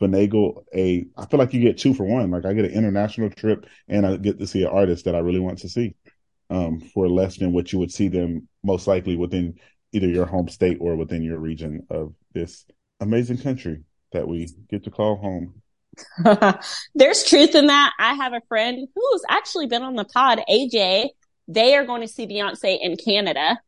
[0.02, 1.06] finagle a.
[1.18, 2.32] I feel like you get two for one.
[2.32, 5.20] Like I get an international trip and I get to see an artist that I
[5.20, 5.96] really want to see
[6.50, 9.56] um, for less than what you would see them most likely within
[9.92, 12.66] either your home state or within your region of this
[13.00, 15.62] amazing country that we get to call home.
[16.96, 17.94] There's truth in that.
[18.00, 21.10] I have a friend who's actually been on the pod, AJ.
[21.48, 23.60] They are going to see Beyonce in Canada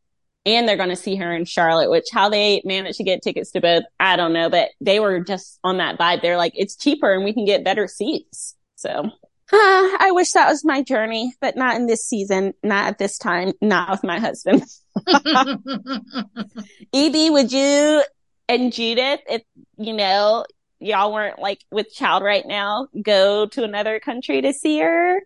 [0.46, 3.50] and they're going to see her in Charlotte, which how they managed to get tickets
[3.52, 6.22] to both, I don't know, but they were just on that vibe.
[6.22, 8.56] They're like, it's cheaper and we can get better seats.
[8.76, 9.10] So uh,
[9.52, 13.52] I wish that was my journey, but not in this season, not at this time,
[13.60, 14.64] not with my husband.
[16.92, 18.02] Evie, would you
[18.48, 19.42] and Judith, if,
[19.76, 20.44] you know,
[20.80, 25.20] y'all weren't like with child right now, go to another country to see her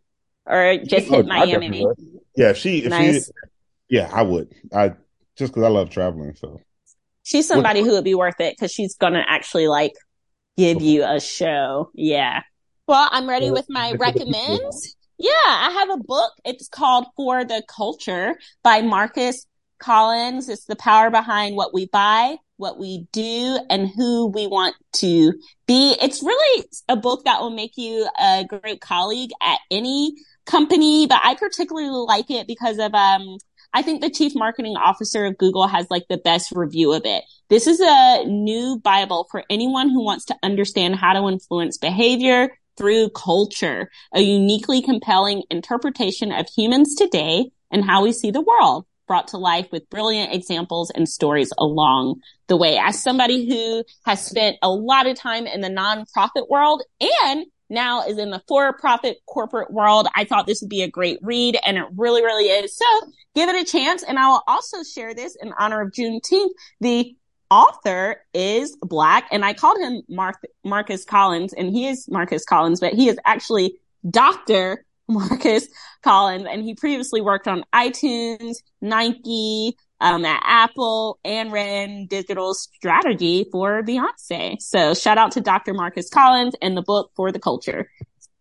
[0.46, 1.86] or just oh, hit Miami?
[2.36, 3.26] Yeah, she, if nice.
[3.26, 3.32] she,
[3.88, 4.52] yeah, I would.
[4.74, 4.94] I
[5.36, 6.34] just because I love traveling.
[6.34, 6.60] So
[7.22, 7.88] she's somebody what?
[7.88, 9.92] who would be worth it because she's gonna actually like
[10.56, 11.90] give you a show.
[11.94, 12.42] Yeah.
[12.86, 14.96] Well, I'm ready with my recommends.
[15.18, 16.32] Yeah, I have a book.
[16.44, 18.34] It's called For the Culture
[18.64, 19.46] by Marcus
[19.78, 20.48] Collins.
[20.48, 25.34] It's the power behind what we buy, what we do and who we want to
[25.66, 25.96] be.
[26.00, 30.14] It's really a book that will make you a great colleague at any
[30.46, 33.36] company, but I particularly like it because of, um,
[33.74, 37.24] I think the chief marketing officer of Google has like the best review of it.
[37.50, 42.50] This is a new Bible for anyone who wants to understand how to influence behavior
[42.76, 48.86] through culture, a uniquely compelling interpretation of humans today and how we see the world
[49.12, 52.78] brought to life with brilliant examples and stories along the way.
[52.78, 58.06] As somebody who has spent a lot of time in the nonprofit world and now
[58.06, 61.76] is in the for-profit corporate world, I thought this would be a great read and
[61.76, 62.74] it really, really is.
[62.74, 62.86] So
[63.34, 64.02] give it a chance.
[64.02, 66.52] And I will also share this in honor of Juneteenth.
[66.80, 67.14] The
[67.50, 72.80] author is black and I called him Mar- Marcus Collins and he is Marcus Collins,
[72.80, 73.74] but he is actually
[74.08, 74.86] Dr.
[75.08, 75.68] Marcus
[76.02, 83.46] Collins, and he previously worked on iTunes, Nike, um, at Apple, and ran digital strategy
[83.50, 84.60] for Beyonce.
[84.60, 85.74] So shout out to Dr.
[85.74, 87.88] Marcus Collins and the book for the culture.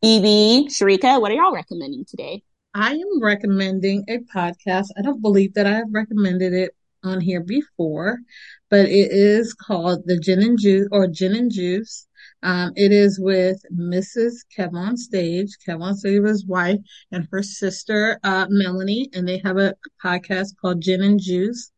[0.01, 2.43] Evie, Sharika, what are y'all recommending today?
[2.73, 4.87] I am recommending a podcast.
[4.97, 6.71] I don't believe that I have recommended it
[7.03, 8.19] on here before,
[8.69, 12.07] but it is called the Gin and Juice or Gin and Juice.
[12.43, 14.45] Um, it is with Mrs.
[14.57, 16.79] Kevon Stage, kev Kevon Stage's wife
[17.11, 21.71] and her sister, uh, Melanie, and they have a podcast called Gin and Juice.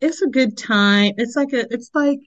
[0.00, 1.12] It's a good time.
[1.18, 2.20] It's like a, it's like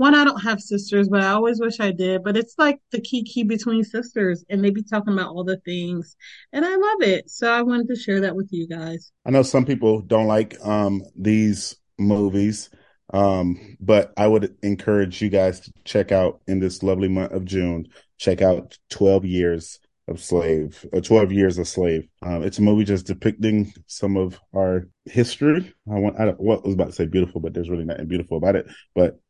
[0.00, 2.24] one, I don't have sisters, but I always wish I did.
[2.24, 5.58] But it's like the key key between sisters, and they be talking about all the
[5.58, 6.16] things,
[6.54, 7.28] and I love it.
[7.28, 9.12] So I wanted to share that with you guys.
[9.26, 12.70] I know some people don't like um, these movies,
[13.12, 17.44] um, but I would encourage you guys to check out in this lovely month of
[17.44, 17.88] June.
[18.18, 22.08] Check out Twelve Years of Slave, or uh, Twelve Years a Slave.
[22.22, 25.72] Um, it's a movie just depicting some of our history.
[25.90, 28.08] I want, I, don't, what I was about to say beautiful, but there's really nothing
[28.08, 28.66] beautiful about it.
[28.94, 29.20] But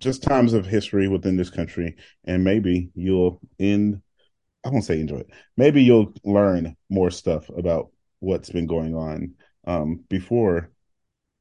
[0.00, 4.02] just times of history within this country, and maybe you'll in
[4.64, 5.30] I won't say enjoy it.
[5.56, 7.90] Maybe you'll learn more stuff about
[8.20, 9.34] what's been going on
[9.66, 10.70] um, before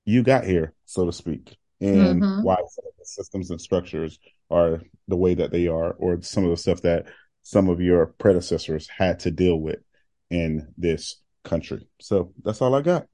[0.06, 2.44] you got here, so to speak, and mm-hmm.
[2.44, 4.20] why some of the systems and structures
[4.50, 7.08] are the way that they are, or some of the stuff that
[7.42, 9.80] some of your predecessors had to deal with
[10.30, 11.88] in this country.
[12.00, 13.08] So that's all I got.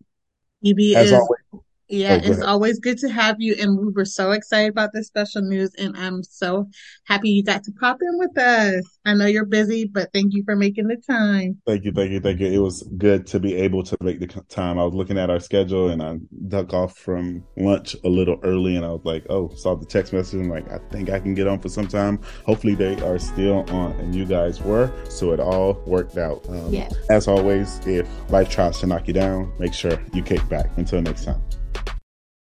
[0.66, 3.56] EB As is always, yeah, oh, it's always good to have you.
[3.60, 5.72] And we were so excited about this special news.
[5.78, 6.70] And I'm so
[7.06, 8.84] happy you got to pop in with us.
[9.06, 11.62] I know you're busy, but thank you for making the time.
[11.66, 11.92] Thank you.
[11.92, 12.20] Thank you.
[12.20, 12.48] Thank you.
[12.48, 14.78] It was good to be able to make the time.
[14.78, 16.18] I was looking at our schedule and I
[16.50, 20.12] duck off from lunch a little early and I was like, oh, saw the text
[20.12, 20.42] message.
[20.42, 22.20] and like, I think I can get on for some time.
[22.46, 24.92] Hopefully they are still on and you guys were.
[25.10, 26.46] So it all worked out.
[26.50, 26.94] Um, yes.
[27.10, 30.68] As always, if life tries to knock you down, make sure you kick back.
[30.78, 31.42] Until next time.